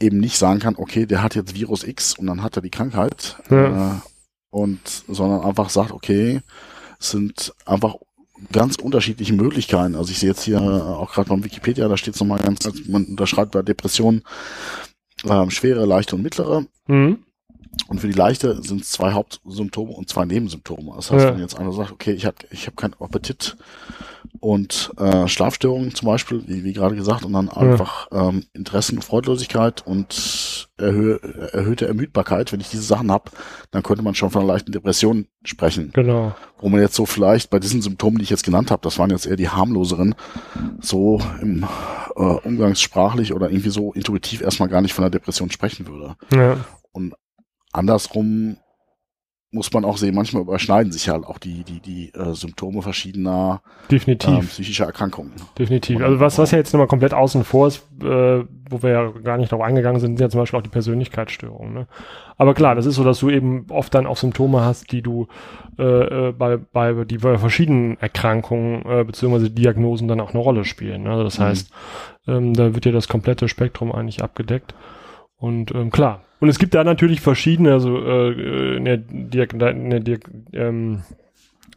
eben 0.00 0.18
nicht 0.18 0.38
sagen 0.38 0.60
kann, 0.60 0.76
okay, 0.76 1.06
der 1.06 1.22
hat 1.22 1.34
jetzt 1.34 1.54
Virus 1.54 1.84
X 1.84 2.18
und 2.18 2.26
dann 2.26 2.42
hat 2.42 2.56
er 2.56 2.62
die 2.62 2.70
Krankheit. 2.70 3.36
Ja. 3.50 3.92
Äh, 3.92 3.94
und 4.50 4.80
sondern 5.08 5.42
einfach 5.42 5.70
sagt, 5.70 5.92
okay, 5.92 6.40
es 6.98 7.10
sind 7.10 7.54
einfach 7.66 7.96
ganz 8.52 8.76
unterschiedliche 8.76 9.34
Möglichkeiten. 9.34 9.94
Also 9.94 10.10
ich 10.10 10.18
sehe 10.18 10.30
jetzt 10.30 10.42
hier 10.42 10.60
auch 10.60 11.12
gerade 11.12 11.28
beim 11.28 11.44
Wikipedia, 11.44 11.88
da 11.88 11.96
steht 11.96 12.14
es 12.14 12.20
nochmal 12.20 12.40
ganz, 12.40 12.60
man 12.88 13.04
unterschreibt 13.04 13.52
bei 13.52 13.62
Depressionen 13.62 14.22
ähm, 15.28 15.50
schwere, 15.50 15.84
leichte 15.86 16.16
und 16.16 16.22
mittlere. 16.22 16.66
mhm. 16.86 17.18
Und 17.88 18.00
für 18.00 18.06
die 18.08 18.12
leichte 18.14 18.62
sind 18.62 18.82
es 18.82 18.90
zwei 18.90 19.12
Hauptsymptome 19.12 19.92
und 19.92 20.08
zwei 20.08 20.24
Nebensymptome. 20.24 20.92
Das 20.96 21.10
heißt, 21.10 21.24
Ja. 21.24 21.32
wenn 21.34 21.40
jetzt 21.40 21.58
einer 21.58 21.72
sagt, 21.72 21.92
okay, 21.92 22.12
ich 22.12 22.24
habe 22.26 22.36
ich 22.50 22.66
hab 22.66 22.76
keinen 22.76 22.94
Appetit 23.00 23.56
und 24.38 24.92
äh, 24.96 25.26
Schlafstörungen 25.28 25.94
zum 25.94 26.06
Beispiel, 26.06 26.42
wie, 26.46 26.64
wie 26.64 26.72
gerade 26.72 26.94
gesagt, 26.94 27.24
und 27.24 27.32
dann 27.32 27.48
einfach 27.48 28.08
ähm, 28.12 28.44
Interessen 28.52 28.96
und 28.96 29.02
Freudlosigkeit 29.02 29.86
und 29.86 30.68
erhö 30.78 31.18
erhöhte 31.52 31.86
Ermüdbarkeit, 31.86 32.52
wenn 32.52 32.60
ich 32.60 32.70
diese 32.70 32.82
Sachen 32.82 33.10
habe, 33.10 33.30
dann 33.70 33.82
könnte 33.82 34.02
man 34.02 34.14
schon 34.14 34.30
von 34.30 34.42
einer 34.42 34.52
leichten 34.52 34.72
Depression 34.72 35.26
sprechen. 35.44 35.90
Genau. 35.92 36.34
Wo 36.58 36.68
man 36.68 36.80
jetzt 36.80 36.94
so 36.94 37.06
vielleicht 37.06 37.50
bei 37.50 37.58
diesen 37.58 37.82
Symptomen, 37.82 38.18
die 38.18 38.24
ich 38.24 38.30
jetzt 38.30 38.44
genannt 38.44 38.70
habe, 38.70 38.82
das 38.82 38.98
waren 38.98 39.10
jetzt 39.10 39.26
eher 39.26 39.36
die 39.36 39.48
harmloseren, 39.48 40.14
so 40.80 41.20
im 41.40 41.66
äh, 42.16 42.22
umgangssprachlich 42.22 43.34
oder 43.34 43.50
irgendwie 43.50 43.70
so 43.70 43.92
intuitiv 43.92 44.42
erstmal 44.42 44.68
gar 44.68 44.80
nicht 44.80 44.94
von 44.94 45.04
einer 45.04 45.10
Depression 45.10 45.50
sprechen 45.50 45.86
würde. 45.86 46.14
Ja. 46.32 46.56
Andersrum 47.72 48.56
muss 49.52 49.72
man 49.72 49.84
auch 49.84 49.96
sehen, 49.96 50.14
manchmal 50.14 50.42
überschneiden 50.42 50.92
sich 50.92 51.08
halt 51.08 51.24
auch 51.24 51.38
die, 51.38 51.64
die, 51.64 51.80
die 51.80 52.14
äh, 52.14 52.34
Symptome 52.34 52.82
verschiedener 52.82 53.62
Definitiv. 53.90 54.28
ähm, 54.28 54.46
psychischer 54.46 54.84
Erkrankungen. 54.84 55.32
Definitiv. 55.58 56.00
Also 56.02 56.20
was, 56.20 56.38
was 56.38 56.52
ja 56.52 56.58
jetzt 56.58 56.72
nochmal 56.72 56.86
komplett 56.86 57.12
außen 57.12 57.42
vor 57.42 57.66
ist, 57.66 57.78
äh, 58.00 58.44
wo 58.70 58.82
wir 58.82 58.90
ja 58.90 59.10
gar 59.24 59.38
nicht 59.38 59.50
drauf 59.50 59.60
eingegangen 59.60 59.98
sind, 60.00 60.18
sind 60.18 60.24
ja 60.24 60.30
zum 60.30 60.38
Beispiel 60.38 60.60
auch 60.60 60.62
die 60.62 60.68
Persönlichkeitsstörungen. 60.70 61.74
Ne? 61.74 61.88
Aber 62.36 62.54
klar, 62.54 62.76
das 62.76 62.86
ist 62.86 62.94
so, 62.94 63.02
dass 63.02 63.18
du 63.18 63.28
eben 63.28 63.66
oft 63.70 63.92
dann 63.92 64.06
auch 64.06 64.16
Symptome 64.18 64.60
hast, 64.60 64.92
die 64.92 65.02
du 65.02 65.26
äh, 65.80 66.28
äh, 66.28 66.32
bei, 66.32 66.56
bei, 66.56 67.04
die 67.04 67.18
bei 67.18 67.36
verschiedenen 67.36 67.98
Erkrankungen 67.98 68.84
äh, 68.86 69.02
beziehungsweise 69.02 69.50
Diagnosen 69.50 70.06
dann 70.06 70.20
auch 70.20 70.30
eine 70.30 70.38
Rolle 70.38 70.64
spielen. 70.64 71.02
Ne? 71.02 71.10
Also 71.10 71.24
das 71.24 71.40
Mhm. 71.40 71.42
heißt, 71.42 71.70
ähm, 72.28 72.54
da 72.54 72.72
wird 72.72 72.86
ja 72.86 72.92
das 72.92 73.08
komplette 73.08 73.48
Spektrum 73.48 73.90
eigentlich 73.90 74.22
abgedeckt. 74.22 74.74
Und 75.40 75.74
ähm, 75.74 75.90
klar. 75.90 76.22
Und 76.38 76.48
es 76.48 76.58
gibt 76.58 76.74
da 76.74 76.84
natürlich 76.84 77.20
verschiedene, 77.20 77.72
also 77.72 77.98
äh, 77.98 78.76
in 78.76 78.84
der, 78.84 78.98
Diag 78.98 79.52
in 79.52 79.90
der 79.90 80.00
Diag 80.00 80.30
ähm, 80.52 81.02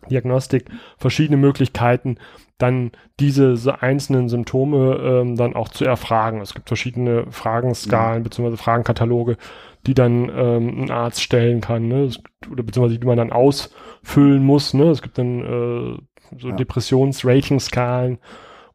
Diagnostik 0.10 0.66
verschiedene 0.98 1.38
Möglichkeiten, 1.38 2.18
dann 2.58 2.92
diese 3.20 3.56
einzelnen 3.82 4.30
Symptome 4.30 4.98
ähm, 5.02 5.36
dann 5.36 5.56
auch 5.56 5.70
zu 5.70 5.86
erfragen. 5.86 6.42
Es 6.42 6.54
gibt 6.54 6.68
verschiedene 6.68 7.26
Fragenskalen 7.30 8.24
bzw. 8.24 8.58
Fragenkataloge, 8.58 9.38
die 9.86 9.94
dann 9.94 10.30
ähm, 10.34 10.84
ein 10.84 10.92
Arzt 10.92 11.22
stellen 11.22 11.62
kann, 11.62 11.88
ne? 11.88 12.04
Es, 12.04 12.20
oder 12.50 12.64
beziehungsweise 12.64 13.00
die 13.00 13.08
man 13.08 13.18
dann 13.18 13.32
ausfüllen 13.32 14.44
muss. 14.44 14.74
Ne? 14.74 14.86
Es 14.86 15.02
gibt 15.02 15.18
dann 15.18 15.40
äh, 15.40 15.98
so 16.38 16.50
Ja. 16.50 16.56
Depressions-Rating-Skalen 16.56 18.18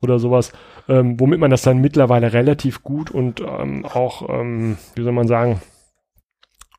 oder 0.01 0.19
sowas, 0.19 0.53
ähm, 0.89 1.19
womit 1.21 1.41
man 1.41 1.51
das 1.51 1.63
dann 1.63 1.81
mittlerweile 1.81 2.33
relativ 2.33 2.83
gut 2.83 3.11
und 3.11 3.41
ähm, 3.41 3.85
auch, 3.85 4.29
ähm, 4.29 4.77
wie 4.95 5.03
soll 5.03 5.13
man 5.13 5.29
sagen, 5.29 5.61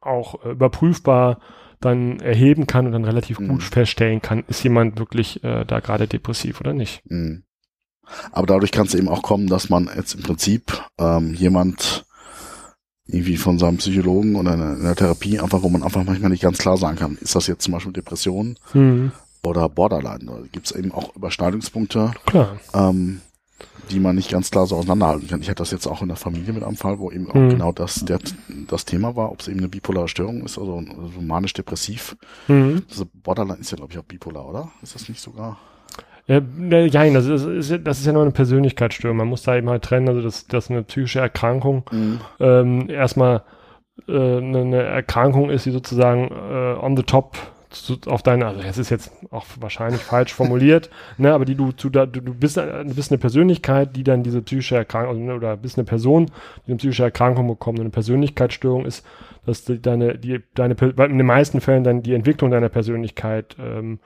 auch 0.01 0.43
äh, 0.45 0.51
überprüfbar 0.51 1.39
dann 1.81 2.19
erheben 2.19 2.67
kann 2.67 2.85
und 2.85 2.91
dann 2.91 3.05
relativ 3.05 3.39
Mhm. 3.39 3.47
gut 3.49 3.63
feststellen 3.63 4.21
kann, 4.21 4.43
ist 4.47 4.63
jemand 4.63 4.99
wirklich 4.99 5.43
äh, 5.43 5.65
da 5.65 5.79
gerade 5.79 6.07
depressiv 6.07 6.59
oder 6.59 6.73
nicht. 6.73 7.01
Mhm. 7.09 7.43
Aber 8.31 8.47
dadurch 8.47 8.71
kann 8.71 8.87
es 8.87 8.95
eben 8.95 9.07
auch 9.07 9.21
kommen, 9.21 9.47
dass 9.47 9.69
man 9.69 9.89
jetzt 9.95 10.15
im 10.15 10.23
Prinzip 10.23 10.83
ähm, 10.97 11.33
jemand 11.35 12.05
irgendwie 13.05 13.37
von 13.37 13.57
seinem 13.59 13.77
Psychologen 13.77 14.35
oder 14.35 14.53
in 14.53 14.59
der- 14.59 14.73
in 14.75 14.83
der 14.83 14.95
Therapie 14.95 15.39
einfach, 15.39 15.63
wo 15.63 15.69
man 15.69 15.83
einfach 15.83 16.03
manchmal 16.03 16.29
nicht 16.31 16.43
ganz 16.43 16.57
klar 16.59 16.77
sagen 16.77 16.97
kann, 16.97 17.17
ist 17.21 17.35
das 17.35 17.47
jetzt 17.47 17.63
zum 17.63 17.73
Beispiel 17.73 17.93
Depression 17.93 18.57
Mhm. 18.73 19.11
Oder 19.43 19.69
Borderline. 19.69 20.25
Da 20.25 20.37
gibt 20.51 20.65
es 20.67 20.71
eben 20.73 20.91
auch 20.91 21.15
Überschneidungspunkte, 21.15 22.11
ähm, 22.73 23.21
die 23.89 23.99
man 23.99 24.15
nicht 24.15 24.29
ganz 24.31 24.51
klar 24.51 24.67
so 24.67 24.75
auseinanderhalten 24.75 25.27
kann. 25.27 25.41
Ich 25.41 25.49
hatte 25.49 25.57
das 25.63 25.71
jetzt 25.71 25.87
auch 25.87 26.01
in 26.01 26.09
der 26.09 26.17
Familie 26.17 26.53
mit 26.53 26.63
einem 26.63 26.75
Fall, 26.75 26.99
wo 26.99 27.11
eben 27.11 27.29
auch 27.29 27.35
Mhm. 27.35 27.49
genau 27.49 27.71
das 27.71 28.05
der, 28.05 28.19
das 28.67 28.85
Thema 28.85 29.15
war, 29.15 29.31
ob 29.31 29.39
es 29.41 29.47
eben 29.47 29.59
eine 29.59 29.69
bipolare 29.69 30.07
Störung 30.07 30.41
ist, 30.43 30.57
also, 30.57 30.77
also 30.77 31.21
manisch-depressiv. 31.21 32.15
Mhm. 32.47 32.83
Also 32.89 33.05
Borderline 33.13 33.59
ist 33.59 33.71
ja, 33.71 33.77
glaube 33.77 33.91
ich, 33.93 33.97
auch 33.99 34.03
bipolar, 34.03 34.47
oder? 34.47 34.71
Ist 34.81 34.95
das 34.95 35.09
nicht 35.09 35.21
sogar? 35.21 35.57
Ja, 36.27 36.39
ne, 36.41 36.87
nein, 36.93 37.15
das 37.15 37.25
ist, 37.25 37.79
das 37.83 37.99
ist 37.99 38.05
ja 38.05 38.13
nur 38.13 38.21
eine 38.21 38.31
Persönlichkeitsstörung. 38.31 39.17
Man 39.17 39.27
muss 39.27 39.41
da 39.41 39.55
eben 39.55 39.67
halt 39.69 39.83
trennen, 39.83 40.07
also 40.09 40.21
das, 40.21 40.45
das 40.45 40.69
eine 40.69 40.83
psychische 40.83 41.19
Erkrankung 41.19 41.83
Mhm. 41.91 42.19
ähm, 42.39 42.89
erstmal 42.89 43.43
äh, 44.07 44.11
eine, 44.37 44.59
eine 44.59 44.81
Erkrankung 44.83 45.49
ist, 45.49 45.65
die 45.65 45.71
sozusagen 45.71 46.25
äh, 46.29 46.77
on 46.79 46.95
the 46.95 47.03
top 47.03 47.35
zu, 47.69 47.97
auf 48.07 48.23
deine, 48.23 48.47
also 48.47 48.61
es 48.61 48.77
ist 48.77 48.89
jetzt 48.89 49.11
auch 49.31 49.45
wahrscheinlich 49.59 50.01
falsch 50.01 50.33
formuliert, 50.33 50.89
ne, 51.17 51.33
aber 51.33 51.45
die 51.45 51.55
du 51.55 51.71
zu 51.71 51.89
da, 51.89 52.05
du, 52.05 52.21
du 52.21 52.33
bist, 52.33 52.57
du 52.57 52.95
bist 52.95 53.11
eine 53.11 53.19
Persönlichkeit, 53.19 53.95
die 53.95 54.03
dann 54.03 54.23
diese 54.23 54.41
psychische 54.41 54.75
Erkrankung, 54.75 55.29
also, 55.29 55.37
oder 55.37 55.57
bist 55.57 55.77
eine 55.77 55.85
Person, 55.85 56.27
die 56.65 56.71
eine 56.71 56.77
psychische 56.77 57.03
Erkrankung 57.03 57.47
bekommt. 57.47 57.79
Eine 57.79 57.89
Persönlichkeitsstörung 57.89 58.85
ist, 58.85 59.05
dass 59.45 59.65
die, 59.65 59.81
deine, 59.81 60.17
die, 60.17 60.41
deine, 60.55 60.73
in 60.73 61.17
den 61.17 61.25
meisten 61.25 61.61
Fällen 61.61 61.83
dann 61.83 62.01
die 62.01 62.13
Entwicklung 62.13 62.51
deiner 62.51 62.69
Persönlichkeit 62.69 63.55
ähm, 63.59 63.99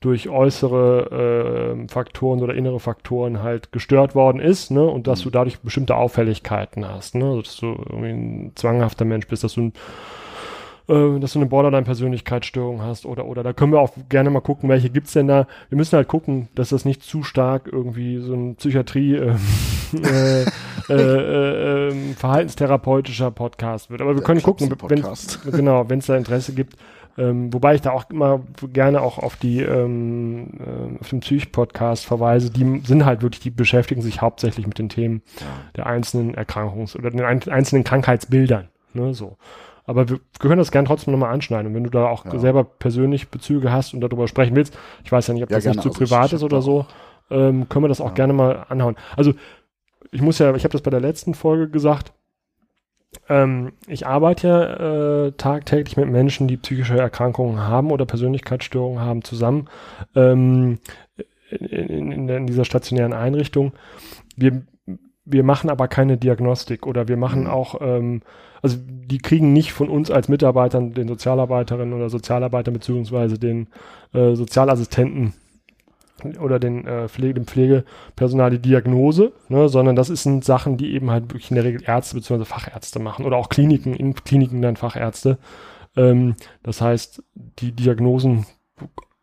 durch 0.00 0.28
äußere 0.28 1.76
äh, 1.76 1.88
Faktoren 1.88 2.42
oder 2.42 2.54
innere 2.54 2.80
Faktoren 2.80 3.42
halt 3.42 3.72
gestört 3.72 4.14
worden 4.14 4.40
ist, 4.40 4.70
ne, 4.70 4.84
und 4.84 5.06
dass 5.06 5.20
mhm. 5.20 5.24
du 5.24 5.30
dadurch 5.30 5.60
bestimmte 5.60 5.96
Auffälligkeiten 5.96 6.86
hast, 6.86 7.14
ne, 7.14 7.24
also, 7.24 7.42
dass 7.42 7.56
du 7.56 7.66
irgendwie 7.66 8.10
ein 8.10 8.52
zwanghafter 8.54 9.04
Mensch 9.04 9.26
bist, 9.28 9.44
dass 9.44 9.54
du 9.54 9.62
ein 9.62 9.72
äh, 10.88 11.18
dass 11.18 11.32
du 11.32 11.38
eine 11.38 11.46
Borderline-Persönlichkeitsstörung 11.46 12.82
hast 12.82 13.06
oder 13.06 13.26
oder 13.26 13.42
da 13.42 13.52
können 13.52 13.72
wir 13.72 13.80
auch 13.80 13.92
gerne 14.08 14.30
mal 14.30 14.40
gucken, 14.40 14.68
welche 14.68 14.90
gibt's 14.90 15.12
denn 15.12 15.28
da. 15.28 15.46
Wir 15.68 15.76
müssen 15.76 15.96
halt 15.96 16.08
gucken, 16.08 16.48
dass 16.54 16.70
das 16.70 16.84
nicht 16.84 17.02
zu 17.02 17.22
stark 17.22 17.68
irgendwie 17.72 18.18
so 18.18 18.34
ein 18.34 18.56
Psychiatrie 18.56 19.14
äh, 19.14 19.34
äh, 19.94 20.44
äh, 20.90 20.94
äh, 20.94 21.88
ähm, 21.88 22.14
verhaltenstherapeutischer 22.16 23.30
Podcast 23.30 23.90
wird. 23.90 24.02
Aber 24.02 24.14
wir 24.14 24.22
können 24.22 24.42
gucken, 24.42 24.70
wenn 24.88 25.02
genau, 25.52 25.88
wenn 25.88 26.00
es 26.00 26.06
da 26.06 26.16
Interesse 26.16 26.52
gibt. 26.52 26.76
Ähm, 27.16 27.52
wobei 27.52 27.76
ich 27.76 27.80
da 27.80 27.92
auch 27.92 28.10
immer 28.10 28.42
gerne 28.72 29.00
auch 29.00 29.18
auf 29.18 29.36
die 29.36 29.60
ähm, 29.60 30.48
äh, 30.58 30.98
auf 31.00 31.10
den 31.10 31.20
Psych-Podcast 31.20 32.04
verweise, 32.04 32.50
die 32.50 32.82
sind 32.84 33.04
halt 33.04 33.22
wirklich, 33.22 33.40
die 33.40 33.50
beschäftigen 33.50 34.02
sich 34.02 34.20
hauptsächlich 34.20 34.66
mit 34.66 34.78
den 34.78 34.88
Themen 34.88 35.22
ja. 35.38 35.46
der 35.76 35.86
einzelnen 35.86 36.34
Erkrankungs- 36.34 36.96
oder 36.96 37.10
den 37.10 37.22
einzelnen 37.22 37.84
Krankheitsbildern. 37.84 38.68
Ne, 38.94 39.14
so. 39.14 39.36
Aber 39.84 40.08
wir, 40.08 40.20
können 40.38 40.58
das 40.58 40.72
gerne 40.72 40.88
trotzdem 40.88 41.12
nochmal 41.12 41.32
anschneiden. 41.32 41.68
Und 41.68 41.74
wenn 41.74 41.84
du 41.84 41.90
da 41.90 42.06
auch 42.06 42.24
ja. 42.24 42.38
selber 42.38 42.64
persönlich 42.64 43.28
Bezüge 43.28 43.70
hast 43.70 43.94
und 43.94 44.00
darüber 44.00 44.28
sprechen 44.28 44.56
willst, 44.56 44.76
ich 45.04 45.12
weiß 45.12 45.26
ja 45.26 45.34
nicht, 45.34 45.42
ob 45.42 45.50
ja, 45.50 45.58
das 45.58 45.64
gerne. 45.64 45.76
nicht 45.76 45.82
zu 45.82 45.90
also 45.90 45.98
privat 45.98 46.32
ist 46.32 46.42
oder 46.42 46.62
so, 46.62 46.86
ähm, 47.30 47.68
können 47.68 47.84
wir 47.84 47.88
das 47.88 48.00
auch 48.00 48.08
ja. 48.08 48.14
gerne 48.14 48.32
mal 48.32 48.66
anhauen. 48.68 48.96
Also 49.16 49.34
ich 50.10 50.22
muss 50.22 50.38
ja, 50.38 50.54
ich 50.54 50.64
habe 50.64 50.72
das 50.72 50.82
bei 50.82 50.90
der 50.90 51.00
letzten 51.00 51.34
Folge 51.34 51.68
gesagt, 51.68 52.12
ähm, 53.28 53.72
ich 53.86 54.06
arbeite 54.06 54.48
ja 54.48 55.26
äh, 55.26 55.32
tagtäglich 55.32 55.96
mit 55.96 56.08
Menschen, 56.08 56.48
die 56.48 56.56
psychische 56.56 56.98
Erkrankungen 56.98 57.60
haben 57.60 57.90
oder 57.90 58.06
Persönlichkeitsstörungen 58.06 59.00
haben, 59.00 59.22
zusammen 59.22 59.68
ähm, 60.14 60.78
in, 61.50 62.10
in, 62.10 62.28
in, 62.28 62.46
dieser 62.46 62.64
stationären 62.64 63.12
Einrichtung. 63.12 63.72
Wir, 64.36 64.62
wir 65.24 65.42
machen 65.42 65.70
aber 65.70 65.88
keine 65.88 66.16
Diagnostik 66.16 66.86
oder 66.86 67.08
wir 67.08 67.16
machen 67.16 67.42
mhm. 67.42 67.50
auch 67.50 67.80
ähm, 67.80 68.22
also 68.64 68.78
die 68.80 69.18
kriegen 69.18 69.52
nicht 69.52 69.74
von 69.74 69.90
uns 69.90 70.10
als 70.10 70.28
Mitarbeitern, 70.28 70.94
den 70.94 71.06
Sozialarbeiterinnen 71.06 71.92
oder 71.92 72.08
Sozialarbeitern 72.08 72.72
beziehungsweise 72.72 73.38
den 73.38 73.68
äh, 74.14 74.34
Sozialassistenten 74.34 75.34
oder 76.40 76.58
den 76.58 76.86
äh, 76.86 77.06
Pflege, 77.08 77.34
dem 77.34 77.46
Pflegepersonal 77.46 78.52
die 78.52 78.60
Diagnose, 78.60 79.32
ne, 79.50 79.68
sondern 79.68 79.96
das 79.96 80.06
sind 80.06 80.46
Sachen, 80.46 80.78
die 80.78 80.94
eben 80.94 81.10
halt 81.10 81.24
wirklich 81.24 81.50
in 81.50 81.56
der 81.56 81.64
Regel 81.64 81.82
Ärzte 81.84 82.16
bzw. 82.16 82.46
Fachärzte 82.46 83.00
machen 83.00 83.26
oder 83.26 83.36
auch 83.36 83.50
Kliniken, 83.50 83.92
in 83.92 84.14
Kliniken 84.14 84.62
dann 84.62 84.76
Fachärzte. 84.76 85.36
Ähm, 85.94 86.34
das 86.62 86.80
heißt, 86.80 87.22
die 87.58 87.72
Diagnosen, 87.72 88.46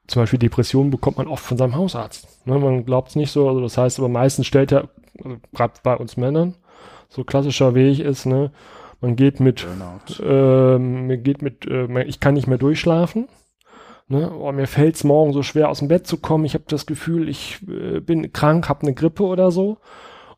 zum 0.06 0.22
Beispiel 0.22 0.38
Depressionen, 0.38 0.92
bekommt 0.92 1.18
man 1.18 1.28
oft 1.28 1.44
von 1.44 1.58
seinem 1.58 1.76
Hausarzt. 1.76 2.46
Ne, 2.46 2.60
man 2.60 2.86
glaubt 2.86 3.10
es 3.10 3.16
nicht 3.16 3.32
so, 3.32 3.50
also 3.50 3.60
das 3.60 3.76
heißt, 3.76 3.98
aber 3.98 4.10
meistens 4.10 4.46
stellt 4.46 4.72
er, 4.72 4.90
also 5.24 5.38
gerade 5.52 5.74
bei 5.82 5.98
uns 5.98 6.16
Männern, 6.16 6.54
so 7.10 7.24
klassischer 7.24 7.74
Weg 7.74 7.98
ist, 8.00 8.28
ne, 8.28 8.52
man 9.02 9.16
geht 9.16 9.40
mit, 9.40 9.68
äh, 10.20 10.78
man 10.78 11.24
geht 11.24 11.42
mit, 11.42 11.66
äh, 11.68 12.04
ich 12.04 12.20
kann 12.20 12.36
nicht 12.36 12.48
mehr 12.48 12.58
durchschlafen. 12.58 13.28
Ne? 14.08 14.32
Oh, 14.32 14.52
mir 14.52 14.68
fällt 14.68 14.96
es 14.96 15.04
morgen 15.04 15.34
so 15.34 15.42
schwer 15.42 15.70
aus 15.70 15.80
dem 15.80 15.88
Bett 15.88 16.06
zu 16.06 16.18
kommen. 16.18 16.46
Ich 16.46 16.54
habe 16.54 16.66
das 16.68 16.86
Gefühl, 16.86 17.28
ich 17.30 17.60
äh, 17.68 18.00
bin 18.00 18.32
krank, 18.32 18.70
habe 18.70 18.82
eine 18.82 18.94
Grippe 18.94 19.24
oder 19.24 19.52
so. 19.52 19.78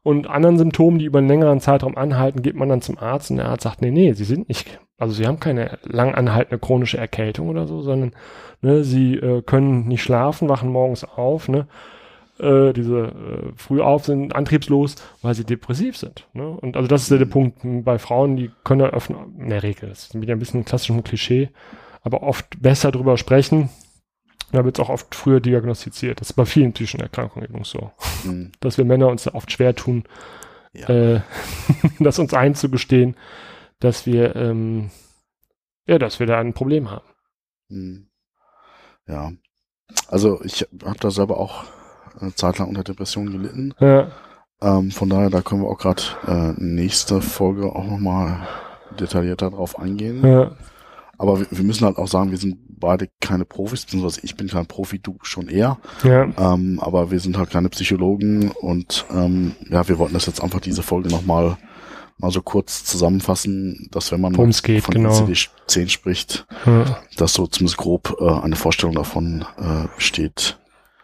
Und 0.03 0.29
anderen 0.29 0.57
Symptomen, 0.57 0.99
die 0.99 1.05
über 1.05 1.19
einen 1.19 1.29
längeren 1.29 1.61
Zeitraum 1.61 1.97
anhalten, 1.97 2.41
geht 2.41 2.55
man 2.55 2.69
dann 2.69 2.81
zum 2.81 2.97
Arzt 2.97 3.31
und 3.31 3.37
der 3.37 3.47
Arzt 3.47 3.63
sagt, 3.63 3.81
nee, 3.81 3.89
nee, 3.89 4.11
sie 4.13 4.25
sind 4.25 4.49
nicht, 4.49 4.79
also 4.97 5.13
sie 5.13 5.25
haben 5.25 5.39
keine 5.39 5.79
lang 5.83 6.13
anhaltende 6.13 6.59
chronische 6.59 6.97
Erkältung 6.97 7.47
oder 7.47 7.67
so, 7.67 7.81
sondern 7.81 8.11
ne, 8.61 8.83
sie 8.83 9.15
äh, 9.15 9.41
können 9.41 9.87
nicht 9.87 10.03
schlafen, 10.03 10.49
wachen 10.49 10.69
morgens 10.69 11.05
auf, 11.05 11.47
ne? 11.47 11.67
Äh, 12.39 12.73
diese 12.73 12.99
äh, 12.99 13.51
früh 13.55 13.81
auf 13.81 14.05
sind, 14.05 14.35
antriebslos, 14.35 14.95
weil 15.21 15.35
sie 15.35 15.45
depressiv 15.45 15.97
sind. 15.97 16.27
Ne? 16.33 16.47
Und 16.47 16.75
also 16.75 16.87
das 16.87 17.03
ist 17.03 17.11
ja 17.11 17.17
der 17.17 17.25
Punkt 17.25 17.59
bei 17.63 17.99
Frauen, 17.99 18.35
die 18.35 18.51
können 18.63 18.81
ja 18.81 18.87
öffnen, 18.87 19.39
in 19.39 19.49
der 19.49 19.63
Regel, 19.63 19.89
das 19.89 20.05
ist 20.05 20.21
wieder 20.21 20.33
ein 20.33 20.39
bisschen 20.39 20.61
ein 20.61 20.65
klassisches 20.65 21.03
Klischee, 21.03 21.49
aber 22.01 22.23
oft 22.23 22.61
besser 22.61 22.91
drüber 22.91 23.17
sprechen. 23.17 23.69
Da 24.51 24.63
wird 24.65 24.77
es 24.77 24.85
auch 24.85 24.89
oft 24.89 25.15
früher 25.15 25.39
diagnostiziert. 25.39 26.21
Das 26.21 26.29
ist 26.29 26.35
bei 26.35 26.45
vielen 26.45 26.73
psychischen 26.73 26.99
Erkrankungen 26.99 27.47
übrigens 27.47 27.71
so. 27.71 27.91
Mhm. 28.23 28.51
Dass 28.59 28.77
wir 28.77 28.85
Männer 28.85 29.07
uns 29.07 29.27
oft 29.33 29.51
schwer 29.51 29.75
tun, 29.75 30.03
ja. 30.73 30.87
äh, 30.89 31.21
das 31.99 32.19
uns 32.19 32.33
einzugestehen, 32.33 33.15
dass 33.79 34.05
wir 34.05 34.35
ähm, 34.35 34.91
ja, 35.85 35.97
dass 35.99 36.19
wir 36.19 36.27
da 36.27 36.39
ein 36.39 36.53
Problem 36.53 36.89
haben. 36.89 37.05
Mhm. 37.69 38.07
Ja. 39.07 39.33
Also 40.07 40.41
ich 40.43 40.67
habe 40.83 40.99
da 40.99 41.11
selber 41.11 41.37
auch 41.37 41.65
eine 42.19 42.35
Zeit 42.35 42.57
lang 42.57 42.69
unter 42.69 42.83
Depressionen 42.83 43.31
gelitten. 43.31 43.73
Ja. 43.79 44.11
Ähm, 44.61 44.91
von 44.91 45.09
daher, 45.09 45.29
da 45.29 45.41
können 45.41 45.61
wir 45.61 45.69
auch 45.69 45.77
gerade 45.77 46.03
äh, 46.27 46.53
nächste 46.57 47.21
Folge 47.21 47.75
auch 47.75 47.85
nochmal 47.85 48.47
detaillierter 48.99 49.49
drauf 49.51 49.77
eingehen. 49.77 50.25
Ja. 50.25 50.51
Aber 51.17 51.39
wir, 51.39 51.47
wir, 51.51 51.63
müssen 51.63 51.85
halt 51.85 51.97
auch 51.97 52.07
sagen, 52.07 52.31
wir 52.31 52.37
sind 52.37 52.57
beide 52.79 53.07
keine 53.21 53.45
Profis, 53.45 53.85
beziehungsweise 53.85 54.21
ich 54.23 54.35
bin 54.35 54.47
kein 54.47 54.65
Profi, 54.65 54.99
du 54.99 55.17
schon 55.21 55.47
eher. 55.47 55.77
Ja. 56.03 56.27
Ähm, 56.37 56.79
aber 56.81 57.11
wir 57.11 57.19
sind 57.19 57.37
halt 57.37 57.49
keine 57.49 57.69
Psychologen 57.69 58.51
und 58.51 59.05
ähm, 59.13 59.55
ja, 59.69 59.87
wir 59.87 59.99
wollten 59.99 60.13
das 60.13 60.25
jetzt 60.25 60.41
einfach 60.41 60.59
diese 60.59 60.83
Folge 60.83 61.09
nochmal 61.09 61.57
mal 62.17 62.31
so 62.31 62.41
kurz 62.41 62.85
zusammenfassen, 62.85 63.89
dass 63.91 64.11
wenn 64.11 64.21
man 64.21 64.33
geht, 64.33 64.83
von 64.83 64.93
genau. 64.93 65.09
ICD-10 65.09 65.89
spricht, 65.89 66.45
ja. 66.65 66.97
dass 67.17 67.33
so 67.33 67.47
zumindest 67.47 67.77
grob 67.77 68.15
äh, 68.19 68.29
eine 68.29 68.55
Vorstellung 68.55 68.95
davon 68.95 69.45
äh, 69.57 69.87
besteht, 69.95 70.59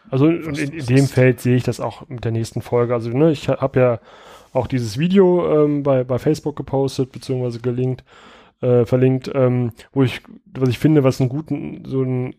also 0.10 0.28
in, 0.28 0.56
in, 0.56 0.86
dem 0.86 1.08
Feld 1.08 1.40
sehe 1.40 1.56
ich 1.56 1.64
das 1.64 1.80
auch 1.80 2.08
mit 2.10 2.26
der 2.26 2.32
nächsten 2.32 2.62
Folge. 2.62 2.94
Also 2.94 3.10
ne, 3.10 3.32
ich 3.32 3.50
habe 3.50 3.80
ja 3.80 4.00
auch 4.54 4.68
dieses 4.68 4.98
Video 4.98 5.66
ähm, 5.66 5.84
bei, 5.84 6.04
bei 6.04 6.18
Facebook 6.18 6.56
gepostet, 6.56 7.12
beziehungsweise 7.12 7.60
gelinkt, 7.60 8.04
äh, 8.62 8.86
verlinkt, 8.86 9.32
ähm, 9.34 9.72
wo 9.94 10.04
ich, 10.04 10.22
was 10.54 10.70
ich 10.70 10.80
finde, 10.80 11.04
was 11.04 11.20
einen 11.22 11.30
guten, 11.30 11.84
so 11.86 12.02
einen 12.02 12.34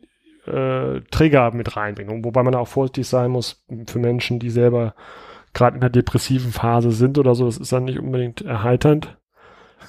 äh, 0.47 1.01
Trigger 1.11 1.53
mit 1.53 1.77
reinbringt. 1.77 2.25
Wobei 2.25 2.43
man 2.43 2.55
auch 2.55 2.69
vorsichtig 2.69 3.07
sein 3.07 3.31
muss 3.31 3.65
für 3.87 3.99
Menschen, 3.99 4.39
die 4.39 4.51
selber 4.51 4.95
gerade 5.53 5.77
in 5.77 5.81
der 5.81 5.91
depressiven 5.91 6.53
Phase 6.53 6.93
sind 6.93 7.19
oder 7.19 7.35
so. 7.35 7.47
Das 7.47 7.57
ist 7.57 7.73
dann 7.73 7.85
nicht 7.85 7.99
unbedingt 7.99 8.43
erheiternd, 8.43 9.17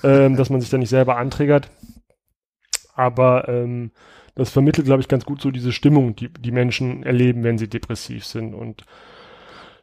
ähm, 0.03 0.35
dass 0.35 0.49
man 0.49 0.61
sich 0.61 0.69
da 0.69 0.77
nicht 0.77 0.89
selber 0.89 1.17
antriggert. 1.17 1.69
Aber 2.95 3.47
ähm, 3.47 3.91
das 4.35 4.49
vermittelt, 4.49 4.85
glaube 4.85 5.01
ich, 5.01 5.07
ganz 5.07 5.25
gut 5.25 5.41
so 5.41 5.51
diese 5.51 5.71
Stimmung, 5.71 6.15
die 6.15 6.29
die 6.29 6.51
Menschen 6.51 7.03
erleben, 7.03 7.43
wenn 7.43 7.57
sie 7.57 7.67
depressiv 7.67 8.25
sind. 8.25 8.53
Und 8.53 8.85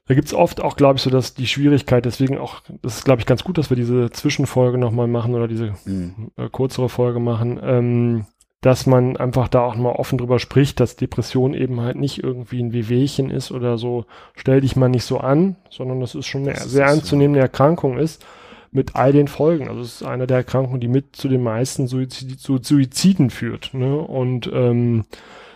da 0.06 0.14
gibt 0.14 0.26
es 0.26 0.34
oft 0.34 0.60
auch, 0.62 0.76
glaube 0.76 0.96
ich, 0.96 1.02
so 1.02 1.10
dass 1.10 1.34
die 1.34 1.46
Schwierigkeit, 1.46 2.04
deswegen 2.04 2.38
auch, 2.38 2.62
das 2.82 2.98
ist, 2.98 3.04
glaube 3.04 3.20
ich, 3.20 3.26
ganz 3.26 3.44
gut, 3.44 3.58
dass 3.58 3.70
wir 3.70 3.76
diese 3.76 4.10
Zwischenfolge 4.10 4.78
nochmal 4.78 5.06
machen 5.06 5.34
oder 5.34 5.48
diese 5.48 5.74
mhm. 5.84 6.30
äh, 6.36 6.48
kürzere 6.48 6.88
Folge 6.88 7.20
machen, 7.20 7.60
ähm, 7.62 8.26
dass 8.60 8.86
man 8.86 9.16
einfach 9.16 9.48
da 9.48 9.60
auch 9.60 9.76
mal 9.76 9.92
offen 9.92 10.18
drüber 10.18 10.38
spricht, 10.38 10.80
dass 10.80 10.96
Depression 10.96 11.54
eben 11.54 11.80
halt 11.80 11.96
nicht 11.96 12.24
irgendwie 12.24 12.60
ein 12.60 12.72
Wehwehchen 12.72 13.30
ist 13.30 13.52
oder 13.52 13.78
so, 13.78 14.06
stell 14.34 14.62
dich 14.62 14.74
mal 14.74 14.88
nicht 14.88 15.04
so 15.04 15.18
an, 15.18 15.56
sondern 15.70 16.00
dass 16.00 16.14
es 16.14 16.26
schon 16.26 16.48
eine 16.48 16.58
sehr 16.58 16.86
ernstzunehmende 16.86 17.40
Erkrankung 17.40 17.98
ist 17.98 18.24
mit 18.70 18.96
all 18.96 19.12
den 19.12 19.28
Folgen. 19.28 19.68
Also 19.68 19.80
es 19.80 20.00
ist 20.00 20.02
eine 20.02 20.26
der 20.26 20.38
Erkrankungen, 20.38 20.80
die 20.80 20.88
mit 20.88 21.16
zu 21.16 21.28
den 21.28 21.42
meisten 21.42 21.86
Suizid 21.86 22.40
zu 22.40 22.58
Suiziden 22.58 23.30
führt. 23.30 23.74
Ne? 23.74 23.96
Und 23.96 24.50
ähm, 24.52 25.04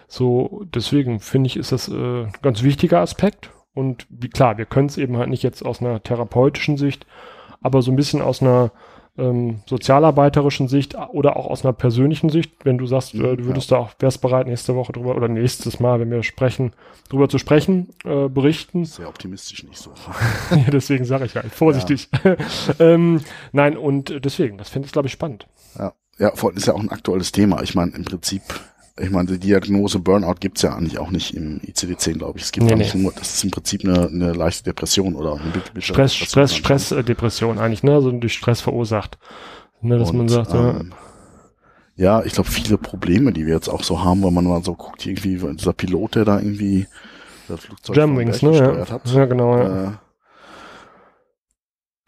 so 0.08 0.64
deswegen 0.74 1.20
finde 1.20 1.48
ich, 1.48 1.56
ist 1.56 1.72
das 1.72 1.88
äh, 1.88 2.26
ganz 2.42 2.62
wichtiger 2.62 3.00
Aspekt. 3.00 3.50
Und 3.74 4.06
wie 4.10 4.28
klar, 4.28 4.58
wir 4.58 4.66
können 4.66 4.88
es 4.88 4.98
eben 4.98 5.16
halt 5.16 5.30
nicht 5.30 5.42
jetzt 5.42 5.64
aus 5.64 5.80
einer 5.80 6.02
therapeutischen 6.02 6.76
Sicht, 6.76 7.06
aber 7.62 7.80
so 7.80 7.90
ein 7.90 7.96
bisschen 7.96 8.20
aus 8.20 8.42
einer 8.42 8.72
ähm, 9.18 9.60
sozialarbeiterischen 9.66 10.68
Sicht 10.68 10.96
oder 11.12 11.36
auch 11.36 11.46
aus 11.46 11.64
einer 11.64 11.74
persönlichen 11.74 12.30
Sicht, 12.30 12.52
wenn 12.64 12.78
du 12.78 12.86
sagst, 12.86 13.14
äh, 13.14 13.36
du 13.36 13.44
würdest 13.44 13.70
ja. 13.70 13.76
da 13.76 13.82
auch, 13.82 13.90
wärst 13.98 14.20
bereit, 14.22 14.46
nächste 14.46 14.74
Woche 14.74 14.92
drüber 14.92 15.14
oder 15.16 15.28
nächstes 15.28 15.80
Mal, 15.80 16.00
wenn 16.00 16.10
wir 16.10 16.22
sprechen, 16.22 16.72
drüber 17.10 17.28
zu 17.28 17.38
sprechen, 17.38 17.90
äh, 18.04 18.28
berichten. 18.28 18.84
Sehr 18.84 19.08
optimistisch 19.08 19.64
nicht 19.64 19.78
so. 19.78 19.90
ja, 20.50 20.70
deswegen 20.72 21.04
sage 21.04 21.26
ich 21.26 21.36
halt, 21.36 21.52
vorsichtig. 21.52 22.08
Ja. 22.24 22.36
ähm, 22.78 23.20
nein, 23.52 23.76
und 23.76 24.24
deswegen, 24.24 24.56
das 24.56 24.70
finde 24.70 24.86
ich, 24.86 24.92
glaube 24.92 25.08
ich, 25.08 25.12
spannend. 25.12 25.46
Ja. 25.78 25.92
Ja, 26.18 26.30
vor 26.36 26.50
allem 26.50 26.58
ist 26.58 26.66
ja 26.66 26.74
auch 26.74 26.80
ein 26.80 26.90
aktuelles 26.90 27.32
Thema. 27.32 27.62
Ich 27.62 27.74
meine, 27.74 27.92
im 27.92 28.04
Prinzip 28.04 28.42
ich 29.00 29.10
meine, 29.10 29.26
die 29.26 29.38
Diagnose 29.38 29.98
Burnout 29.98 30.36
gibt's 30.40 30.62
ja 30.62 30.74
eigentlich 30.74 30.98
auch 30.98 31.10
nicht 31.10 31.34
im 31.34 31.60
ICD-10, 31.60 32.18
glaube 32.18 32.38
ich. 32.38 32.44
Es 32.44 32.52
gibt 32.52 32.66
nee, 32.66 32.72
eigentlich 32.72 32.94
nee. 32.94 33.02
nur, 33.02 33.12
das 33.12 33.34
ist 33.34 33.44
im 33.44 33.50
Prinzip 33.50 33.84
eine, 33.84 34.08
eine 34.08 34.32
leichte 34.32 34.64
Depression 34.64 35.14
oder 35.14 35.40
eine 35.40 35.82
Stress, 35.82 36.14
Stress, 36.14 36.54
Stress, 36.54 36.92
äh, 36.92 37.02
Depression 37.02 37.58
eigentlich, 37.58 37.82
ne? 37.82 37.94
Also 37.94 38.10
durch 38.12 38.34
Stress 38.34 38.60
verursacht. 38.60 39.18
Ne, 39.80 39.98
dass 39.98 40.10
Und, 40.10 40.18
man 40.18 40.28
sagt, 40.28 40.54
ähm, 40.54 40.92
ja, 41.96 42.22
ich 42.22 42.34
glaube, 42.34 42.50
viele 42.50 42.78
Probleme, 42.78 43.32
die 43.32 43.46
wir 43.46 43.54
jetzt 43.54 43.68
auch 43.68 43.82
so 43.82 44.04
haben, 44.04 44.22
wenn 44.22 44.34
man 44.34 44.44
mal 44.44 44.62
so 44.62 44.74
guckt, 44.74 45.06
irgendwie, 45.06 45.38
dieser 45.54 45.72
Pilot, 45.72 46.14
der 46.16 46.24
da 46.24 46.38
irgendwie 46.38 46.86
das 47.48 47.60
Flugzeug 47.60 47.96
Jamwings, 47.96 48.42
ne? 48.42 48.56
Ja. 48.56 48.90
hat. 48.90 49.06
ja, 49.06 49.24
genau. 49.24 49.58
Ja. 49.58 49.84
Äh, 49.84 49.90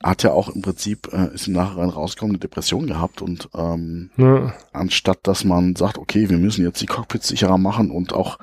hat 0.04 0.22
ja 0.22 0.32
auch 0.32 0.50
im 0.50 0.60
Prinzip, 0.60 1.08
äh, 1.12 1.34
ist 1.34 1.48
im 1.48 1.54
Nachhinein 1.54 1.88
rausgekommen, 1.88 2.34
eine 2.34 2.40
Depression 2.40 2.86
gehabt 2.86 3.22
und 3.22 3.48
ähm, 3.54 4.10
ja. 4.16 4.52
anstatt 4.72 5.20
dass 5.22 5.44
man 5.44 5.76
sagt, 5.76 5.96
okay, 5.96 6.28
wir 6.28 6.36
müssen 6.36 6.64
jetzt 6.64 6.82
die 6.82 6.86
Cockpits 6.86 7.28
sicherer 7.28 7.56
machen 7.56 7.90
und 7.90 8.12
auch 8.12 8.38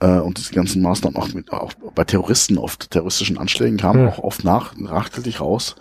äh, 0.00 0.18
und 0.18 0.36
diese 0.36 0.52
ganzen 0.52 0.82
Maßnahmen 0.82 1.16
auch, 1.16 1.32
mit, 1.32 1.52
auch 1.52 1.72
bei 1.94 2.04
Terroristen, 2.04 2.58
oft 2.58 2.90
terroristischen 2.90 3.38
Anschlägen 3.38 3.78
kamen 3.78 4.02
ja. 4.04 4.08
auch 4.10 4.18
oft 4.18 4.44
nach, 4.44 4.76
nachträglich 4.76 5.40
raus, 5.40 5.74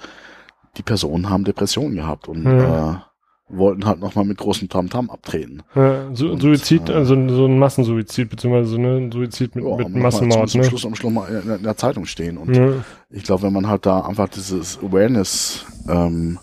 die 0.77 0.83
Personen 0.83 1.29
haben 1.29 1.43
Depressionen 1.43 1.95
gehabt 1.95 2.29
und 2.29 2.45
ja. 2.45 2.93
äh, 2.93 2.97
wollten 3.49 3.85
halt 3.85 3.99
nochmal 3.99 4.25
mit 4.25 4.37
großem 4.37 4.69
Tamtam 4.69 5.09
abtreten. 5.09 5.63
Ja, 5.75 6.13
Su 6.13 6.29
und, 6.29 6.41
Suizid, 6.41 6.89
äh, 6.89 6.93
also 6.93 7.15
so 7.29 7.45
ein 7.45 7.59
Massensuizid, 7.59 8.29
beziehungsweise 8.29 8.79
ne, 8.79 8.97
ein 8.97 9.11
Suizid 9.11 9.55
mit, 9.55 9.65
ja, 9.65 9.77
mit 9.77 9.95
Massenmord. 9.95 10.49
Zum, 10.49 10.61
ne? 10.61 10.67
Schluss 10.67 10.85
am 10.85 10.95
Schluss 10.95 11.13
mal 11.13 11.27
in, 11.27 11.49
in, 11.49 11.63
der 11.63 11.77
Zeitung 11.77 12.05
stehen. 12.05 12.37
Und 12.37 12.55
ja. 12.55 12.73
ich 13.09 13.23
glaube, 13.23 13.43
wenn 13.43 13.53
man 13.53 13.67
halt 13.67 13.85
da 13.85 14.01
einfach 14.01 14.29
dieses 14.29 14.77
Awareness 14.79 15.65
ähm, 15.87 16.39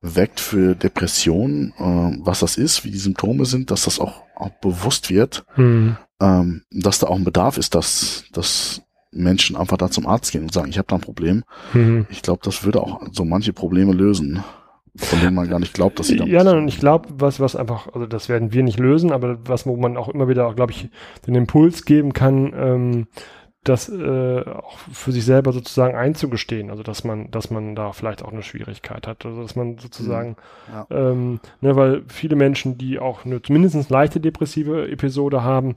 weckt 0.00 0.40
für 0.40 0.74
Depressionen, 0.74 1.72
äh, 1.78 2.18
was 2.24 2.40
das 2.40 2.56
ist, 2.56 2.84
wie 2.84 2.90
die 2.90 2.98
Symptome 2.98 3.46
sind, 3.46 3.70
dass 3.70 3.84
das 3.84 3.98
auch, 3.98 4.22
auch 4.36 4.50
bewusst 4.60 5.10
wird, 5.10 5.44
mhm. 5.56 5.96
ähm, 6.20 6.62
dass 6.70 7.00
da 7.00 7.08
auch 7.08 7.16
ein 7.16 7.24
Bedarf 7.24 7.58
ist, 7.58 7.74
dass, 7.74 8.24
dass 8.32 8.82
Menschen 9.10 9.56
einfach 9.56 9.76
da 9.76 9.90
zum 9.90 10.06
Arzt 10.06 10.32
gehen 10.32 10.42
und 10.42 10.52
sagen, 10.52 10.68
ich 10.68 10.78
habe 10.78 10.88
da 10.88 10.96
ein 10.96 11.00
Problem. 11.00 11.44
Mhm. 11.72 12.06
Ich 12.10 12.22
glaube, 12.22 12.40
das 12.44 12.64
würde 12.64 12.82
auch 12.82 13.02
so 13.12 13.24
manche 13.24 13.52
Probleme 13.52 13.92
lösen 13.92 14.42
von 14.96 15.20
denen 15.20 15.34
man 15.34 15.48
gar 15.48 15.58
nicht 15.58 15.74
glaubt, 15.74 15.98
dass 15.98 16.06
sie 16.06 16.16
da. 16.16 16.24
Ja, 16.24 16.44
nein, 16.44 16.58
und 16.58 16.68
ich 16.68 16.78
glaube, 16.78 17.08
was, 17.18 17.40
was 17.40 17.56
einfach, 17.56 17.88
also 17.92 18.06
das 18.06 18.28
werden 18.28 18.52
wir 18.52 18.62
nicht 18.62 18.78
lösen, 18.78 19.10
aber 19.10 19.38
was, 19.46 19.66
wo 19.66 19.76
man 19.76 19.96
auch 19.96 20.08
immer 20.08 20.28
wieder, 20.28 20.52
glaube 20.54 20.72
ich, 20.72 20.88
den 21.26 21.34
Impuls 21.34 21.84
geben 21.84 22.12
kann, 22.12 22.52
ähm, 22.56 23.06
das 23.64 23.88
äh, 23.88 24.44
auch 24.44 24.78
für 24.92 25.10
sich 25.10 25.24
selber 25.24 25.52
sozusagen 25.52 25.96
einzugestehen, 25.96 26.70
also 26.70 26.82
dass 26.82 27.02
man, 27.02 27.30
dass 27.30 27.50
man 27.50 27.74
da 27.74 27.92
vielleicht 27.92 28.22
auch 28.22 28.32
eine 28.32 28.42
Schwierigkeit 28.42 29.06
hat, 29.06 29.24
also 29.24 29.42
dass 29.42 29.56
man 29.56 29.78
sozusagen, 29.78 30.36
mhm. 30.68 30.72
ja. 30.72 30.86
ähm, 30.90 31.40
ne, 31.60 31.74
weil 31.74 32.02
viele 32.08 32.36
Menschen, 32.36 32.78
die 32.78 32.98
auch 32.98 33.24
eine 33.24 33.40
zumindest 33.40 33.88
leichte 33.90 34.20
depressive 34.20 34.88
Episode 34.88 35.42
haben, 35.42 35.76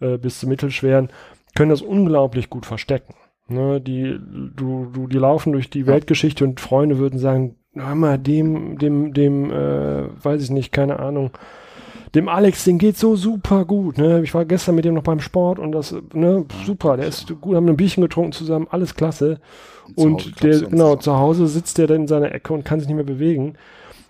äh, 0.00 0.18
bis 0.18 0.40
zu 0.40 0.48
mittelschweren, 0.48 1.10
können 1.54 1.70
das 1.70 1.80
unglaublich 1.80 2.50
gut 2.50 2.66
verstecken. 2.66 3.14
Ne, 3.46 3.80
die, 3.80 4.18
du, 4.54 4.90
du, 4.92 5.06
die 5.06 5.16
laufen 5.16 5.52
durch 5.52 5.70
die. 5.70 5.86
Weltgeschichte 5.86 6.44
und 6.44 6.60
Freunde 6.60 6.98
würden 6.98 7.18
sagen, 7.18 7.54
hör 7.84 7.94
mal, 7.94 8.18
dem, 8.18 8.78
dem, 8.78 9.12
dem, 9.12 9.50
äh, 9.50 10.04
weiß 10.22 10.42
ich 10.42 10.50
nicht, 10.50 10.72
keine 10.72 10.98
Ahnung, 10.98 11.30
dem 12.14 12.28
Alex, 12.28 12.64
den 12.64 12.78
geht 12.78 12.96
so 12.96 13.16
super 13.16 13.64
gut, 13.64 13.98
ne? 13.98 14.22
Ich 14.22 14.32
war 14.34 14.44
gestern 14.44 14.74
mit 14.74 14.84
dem 14.84 14.94
noch 14.94 15.02
beim 15.02 15.20
Sport 15.20 15.58
und 15.58 15.72
das, 15.72 15.94
ne, 16.14 16.44
super, 16.64 16.96
der 16.96 17.06
ist 17.06 17.28
gut, 17.40 17.54
haben 17.54 17.68
ein 17.68 17.76
Bierchen 17.76 18.02
getrunken 18.02 18.32
zusammen, 18.32 18.66
alles 18.70 18.94
klasse. 18.94 19.40
Und, 19.94 20.26
und 20.26 20.42
der, 20.42 20.60
genau, 20.60 20.96
zu 20.96 21.16
Hause 21.16 21.46
sitzt 21.46 21.78
der 21.78 21.86
dann 21.86 22.02
in 22.02 22.08
seiner 22.08 22.32
Ecke 22.32 22.52
und 22.52 22.64
kann 22.64 22.80
sich 22.80 22.88
nicht 22.88 22.96
mehr 22.96 23.04
bewegen. 23.04 23.54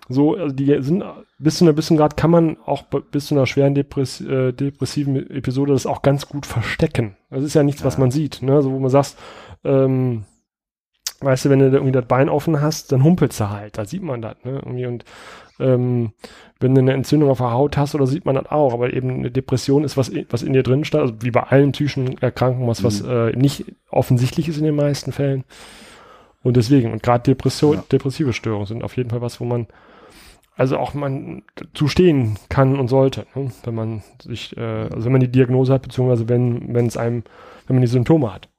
So, 0.09 0.35
also 0.35 0.53
die 0.53 0.75
sind 0.81 1.03
bis 1.37 1.59
zu 1.59 1.65
einer 1.65 1.73
bisschen 1.73 1.95
Grad 1.97 2.17
kann 2.17 2.31
man 2.31 2.57
auch 2.65 2.83
bis 2.83 3.27
zu 3.27 3.35
einer 3.35 3.45
schweren 3.45 3.75
Depress 3.75 4.19
äh, 4.21 4.51
depressiven 4.53 5.15
Episode 5.29 5.73
das 5.73 5.85
auch 5.85 6.01
ganz 6.01 6.27
gut 6.27 6.45
verstecken. 6.47 7.15
Das 7.29 7.43
ist 7.43 7.53
ja 7.53 7.63
nichts, 7.63 7.81
ja. 7.81 7.87
was 7.87 7.99
man 7.99 8.09
sieht, 8.09 8.41
ne? 8.41 8.61
So, 8.63 8.71
wo 8.71 8.79
man 8.79 8.89
sagt, 8.89 9.15
ähm, 9.63 10.23
weißt 11.21 11.45
du, 11.45 11.49
wenn 11.49 11.59
du 11.59 11.65
irgendwie 11.65 11.91
das 11.91 12.05
Bein 12.05 12.29
offen 12.29 12.61
hast, 12.61 12.91
dann 12.91 13.03
humpelst 13.03 13.39
du 13.39 13.49
halt. 13.49 13.77
Da 13.77 13.85
sieht 13.85 14.03
man 14.03 14.21
das, 14.21 14.35
ne? 14.43 14.61
Irgendwie 14.63 14.85
und 14.85 15.05
ähm, 15.59 16.13
wenn 16.59 16.75
du 16.75 16.81
eine 16.81 16.93
Entzündung 16.93 17.29
auf 17.29 17.39
der 17.39 17.51
Haut 17.51 17.77
hast, 17.77 17.95
oder 17.95 18.07
sieht 18.07 18.25
man 18.25 18.35
das 18.35 18.47
auch. 18.47 18.73
Aber 18.73 18.93
eben 18.93 19.09
eine 19.09 19.31
Depression 19.31 19.83
ist 19.83 19.97
was, 19.97 20.11
was 20.29 20.43
in 20.43 20.53
dir 20.53 20.63
drin 20.63 20.85
steht, 20.85 21.01
also 21.01 21.13
wie 21.21 21.31
bei 21.31 21.43
allen 21.43 21.71
psychischen 21.71 22.17
Erkrankungen, 22.21 22.67
was, 22.67 22.81
mhm. 22.81 22.85
was 22.85 23.01
äh, 23.01 23.35
nicht 23.35 23.65
offensichtlich 23.89 24.47
ist 24.49 24.57
in 24.57 24.65
den 24.65 24.75
meisten 24.75 25.11
Fällen. 25.11 25.43
Und 26.41 26.57
deswegen, 26.57 26.91
und 26.91 27.03
gerade 27.03 27.23
Depression, 27.23 27.75
ja. 27.75 27.83
depressive 27.91 28.33
Störungen 28.33 28.65
sind 28.65 28.83
auf 28.83 28.95
jeden 28.95 29.09
Fall 29.09 29.21
was, 29.21 29.39
wo 29.39 29.45
man 29.45 29.67
also 30.55 30.77
auch 30.77 30.93
man 30.93 31.43
zu 31.73 31.87
stehen 31.87 32.37
kann 32.49 32.77
und 32.77 32.89
sollte, 32.89 33.25
ne? 33.33 33.49
wenn 33.63 33.75
man 33.75 34.03
sich, 34.21 34.57
äh, 34.57 34.61
also 34.61 35.05
wenn 35.05 35.13
man 35.13 35.21
die 35.21 35.31
Diagnose 35.31 35.71
hat, 35.71 35.83
beziehungsweise 35.83 36.27
wenn, 36.27 36.73
wenn 36.73 36.85
es 36.85 36.97
einem, 36.97 37.23
wenn 37.65 37.77
man 37.77 37.81
die 37.81 37.87
Symptome 37.87 38.33
hat. 38.33 38.49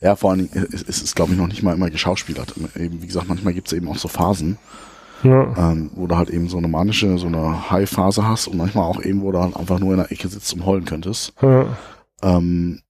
Ja. 0.00 0.16
Vor 0.16 0.30
allen 0.30 0.48
Dingen 0.50 0.66
ist 0.66 1.02
es, 1.02 1.14
glaube 1.14 1.32
ich, 1.32 1.38
noch 1.38 1.46
nicht 1.46 1.62
mal 1.62 1.74
immer 1.74 1.90
geschauspielert. 1.90 2.54
Eben, 2.76 3.02
wie 3.02 3.06
gesagt, 3.06 3.28
manchmal 3.28 3.54
gibt 3.54 3.68
es 3.68 3.72
eben 3.72 3.88
auch 3.88 3.98
so 3.98 4.08
Phasen, 4.08 4.58
ja. 5.22 5.72
ähm, 5.72 5.90
wo 5.94 6.06
du 6.06 6.16
halt 6.16 6.30
eben 6.30 6.48
so 6.48 6.58
eine 6.58 6.68
manische, 6.68 7.18
so 7.18 7.26
eine 7.26 7.70
High-Phase 7.70 8.26
hast 8.26 8.48
und 8.48 8.56
manchmal 8.56 8.84
auch 8.84 9.02
eben, 9.02 9.22
wo 9.22 9.32
du 9.32 9.40
halt 9.40 9.56
einfach 9.56 9.78
nur 9.78 9.92
in 9.92 9.98
der 9.98 10.10
Ecke 10.10 10.28
sitzt 10.28 10.52
und 10.54 10.64
heulen 10.64 10.84
könntest. 10.84 11.34
Ja, 11.42 11.66
ähm, 12.22 12.80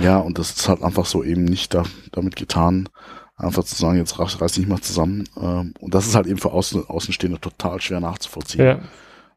ja 0.00 0.18
und 0.18 0.38
das 0.38 0.50
ist 0.50 0.68
halt 0.68 0.82
einfach 0.82 1.06
so 1.06 1.22
eben 1.22 1.44
nicht 1.44 1.74
da, 1.74 1.84
damit 2.10 2.34
getan, 2.36 2.88
einfach 3.36 3.64
zu 3.64 3.76
sagen, 3.76 3.98
jetzt 3.98 4.18
reiß, 4.18 4.40
reiß 4.40 4.52
dich 4.52 4.66
mal 4.66 4.80
zusammen. 4.80 5.28
Ähm, 5.40 5.74
und 5.80 5.94
das 5.94 6.06
ist 6.06 6.14
halt 6.14 6.26
eben 6.26 6.38
für 6.38 6.52
Außen, 6.52 6.88
Außenstehende 6.88 7.40
total 7.40 7.80
schwer 7.80 8.00
nachzuvollziehen, 8.00 8.64
ja. 8.64 8.78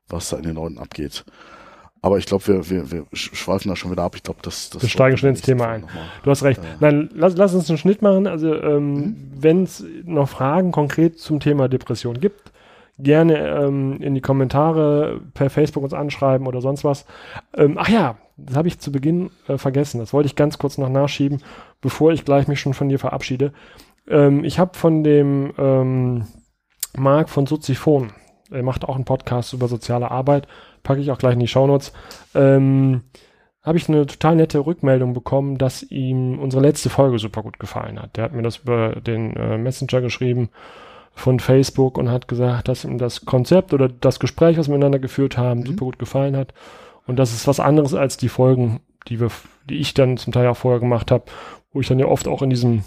was 0.07 0.29
da 0.29 0.37
in 0.37 0.43
den 0.43 0.55
Leuten 0.55 0.79
abgeht. 0.79 1.23
Aber 2.05 2.19
ich 2.19 2.27
glaube, 2.27 2.45
wir, 2.45 2.69
wir, 2.69 2.91
wir 2.91 3.05
schweifen 3.13 3.69
da 3.69 3.75
schon 3.75 3.89
wieder 3.89 4.03
ab. 4.03 4.15
Ich 4.15 4.21
glaube, 4.21 4.39
das, 4.43 4.69
das 4.69 4.83
Wir 4.83 4.89
steigen 4.89 5.17
schon 5.17 5.29
ins 5.29 5.41
Thema 5.41 5.69
ein. 5.69 5.87
Du 6.21 6.29
hast 6.29 6.43
recht. 6.43 6.59
Äh, 6.59 6.77
Nein, 6.79 7.09
lass, 7.15 7.35
lass 7.35 7.55
uns 7.55 7.67
einen 7.67 7.79
Schnitt 7.79 8.03
machen. 8.03 8.27
Also, 8.27 8.53
ähm, 8.53 8.93
mhm. 8.93 9.15
wenn 9.39 9.63
es 9.63 9.83
noch 10.03 10.29
Fragen 10.29 10.71
konkret 10.71 11.17
zum 11.17 11.39
Thema 11.39 11.67
Depression 11.67 12.19
gibt, 12.19 12.51
gerne 12.99 13.39
ähm, 13.39 13.99
in 14.01 14.13
die 14.13 14.21
Kommentare 14.21 15.19
per 15.33 15.49
Facebook 15.49 15.83
uns 15.83 15.95
anschreiben 15.95 16.45
oder 16.45 16.61
sonst 16.61 16.83
was. 16.83 17.07
Ähm, 17.57 17.75
ach 17.79 17.89
ja, 17.89 18.17
das 18.37 18.55
habe 18.55 18.67
ich 18.67 18.77
zu 18.77 18.91
Beginn 18.91 19.31
äh, 19.47 19.57
vergessen. 19.57 19.99
Das 19.99 20.13
wollte 20.13 20.27
ich 20.27 20.35
ganz 20.35 20.59
kurz 20.59 20.77
noch 20.77 20.89
nachschieben, 20.89 21.41
bevor 21.81 22.11
ich 22.11 22.23
gleich 22.23 22.47
mich 22.47 22.59
schon 22.59 22.75
von 22.75 22.87
dir 22.87 22.99
verabschiede. 22.99 23.51
Ähm, 24.07 24.43
ich 24.43 24.59
habe 24.59 24.77
von 24.77 25.03
dem 25.03 25.53
ähm, 25.57 26.27
Marc 26.95 27.29
von 27.31 27.47
Soziphon, 27.47 28.11
er 28.55 28.63
macht 28.63 28.85
auch 28.85 28.95
einen 28.95 29.05
Podcast 29.05 29.53
über 29.53 29.67
soziale 29.67 30.11
Arbeit, 30.11 30.47
packe 30.83 31.01
ich 31.01 31.11
auch 31.11 31.17
gleich 31.17 31.33
in 31.33 31.39
die 31.39 31.47
Shownotes, 31.47 31.93
ähm, 32.33 33.01
habe 33.63 33.77
ich 33.77 33.89
eine 33.89 34.05
total 34.05 34.35
nette 34.35 34.65
Rückmeldung 34.65 35.13
bekommen, 35.13 35.57
dass 35.57 35.83
ihm 35.83 36.39
unsere 36.39 36.61
letzte 36.61 36.89
Folge 36.89 37.17
super 37.17 37.41
gut 37.41 37.59
gefallen 37.59 37.99
hat. 37.99 38.15
Der 38.15 38.25
hat 38.25 38.33
mir 38.33 38.43
das 38.43 38.57
über 38.57 38.95
den 39.01 39.35
äh, 39.35 39.57
Messenger 39.57 40.01
geschrieben 40.01 40.49
von 41.13 41.39
Facebook 41.39 41.97
und 41.97 42.11
hat 42.11 42.27
gesagt, 42.27 42.67
dass 42.67 42.83
ihm 42.83 42.97
das 42.99 43.25
Konzept 43.25 43.73
oder 43.73 43.89
das 43.89 44.19
Gespräch, 44.19 44.57
was 44.57 44.67
wir 44.67 44.73
miteinander 44.73 44.99
geführt 44.99 45.37
haben, 45.37 45.61
mhm. 45.61 45.65
super 45.65 45.85
gut 45.85 45.99
gefallen 45.99 46.37
hat. 46.37 46.53
Und 47.07 47.17
das 47.17 47.33
ist 47.33 47.47
was 47.47 47.59
anderes 47.59 47.93
als 47.93 48.17
die 48.17 48.29
Folgen, 48.29 48.81
die 49.07 49.19
wir, 49.19 49.29
die 49.69 49.79
ich 49.79 49.93
dann 49.93 50.17
zum 50.17 50.33
Teil 50.33 50.47
auch 50.47 50.57
vorher 50.57 50.79
gemacht 50.79 51.09
habe, 51.09 51.25
wo 51.73 51.79
ich 51.81 51.87
dann 51.87 51.99
ja 51.99 52.05
oft 52.05 52.27
auch 52.27 52.41
in 52.41 52.49
diesem 52.49 52.83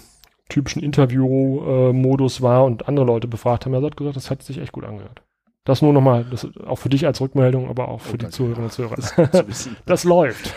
typischen 0.49 0.81
Interview-Modus 0.81 2.39
äh, 2.39 2.43
war 2.43 2.65
und 2.65 2.87
andere 2.87 3.05
Leute 3.05 3.27
befragt 3.27 3.65
haben. 3.65 3.73
Er 3.73 3.81
hat 3.81 3.97
gesagt, 3.97 4.15
das 4.15 4.31
hat 4.31 4.43
sich 4.43 4.59
echt 4.59 4.71
gut 4.71 4.83
angehört. 4.83 5.21
Das 5.69 5.83
nur 5.83 5.93
nochmal, 5.93 6.25
das 6.31 6.47
auch 6.65 6.77
für 6.77 6.89
dich 6.89 7.05
als 7.05 7.21
Rückmeldung, 7.21 7.69
aber 7.69 7.89
auch 7.89 8.01
für 8.01 8.15
oh, 8.15 8.17
die 8.17 8.29
Zuhörerinnen 8.29 8.65
und 8.65 8.71
Zuhörer. 8.71 8.95
Das, 8.95 9.69
das 9.85 10.03
läuft. 10.03 10.55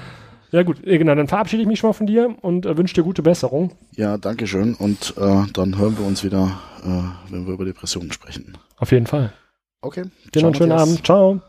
ja 0.50 0.64
gut, 0.64 0.82
genau, 0.82 1.14
dann 1.14 1.28
verabschiede 1.28 1.62
ich 1.62 1.68
mich 1.68 1.78
schon 1.78 1.90
mal 1.90 1.94
von 1.94 2.08
dir 2.08 2.34
und 2.40 2.66
äh, 2.66 2.76
wünsche 2.76 2.94
dir 2.94 3.04
gute 3.04 3.22
Besserung. 3.22 3.70
Ja, 3.94 4.18
danke 4.18 4.48
schön 4.48 4.74
und 4.74 5.14
äh, 5.16 5.42
dann 5.52 5.78
hören 5.78 5.96
wir 5.96 6.04
uns 6.04 6.24
wieder, 6.24 6.58
äh, 6.82 7.32
wenn 7.32 7.46
wir 7.46 7.54
über 7.54 7.64
Depressionen 7.64 8.10
sprechen. 8.10 8.58
Auf 8.76 8.90
jeden 8.90 9.06
Fall. 9.06 9.32
Okay. 9.82 10.06
Dir 10.34 10.42
noch 10.42 10.48
einen 10.48 10.56
schönen 10.56 10.72
Abend. 10.72 11.06
Ciao. 11.06 11.40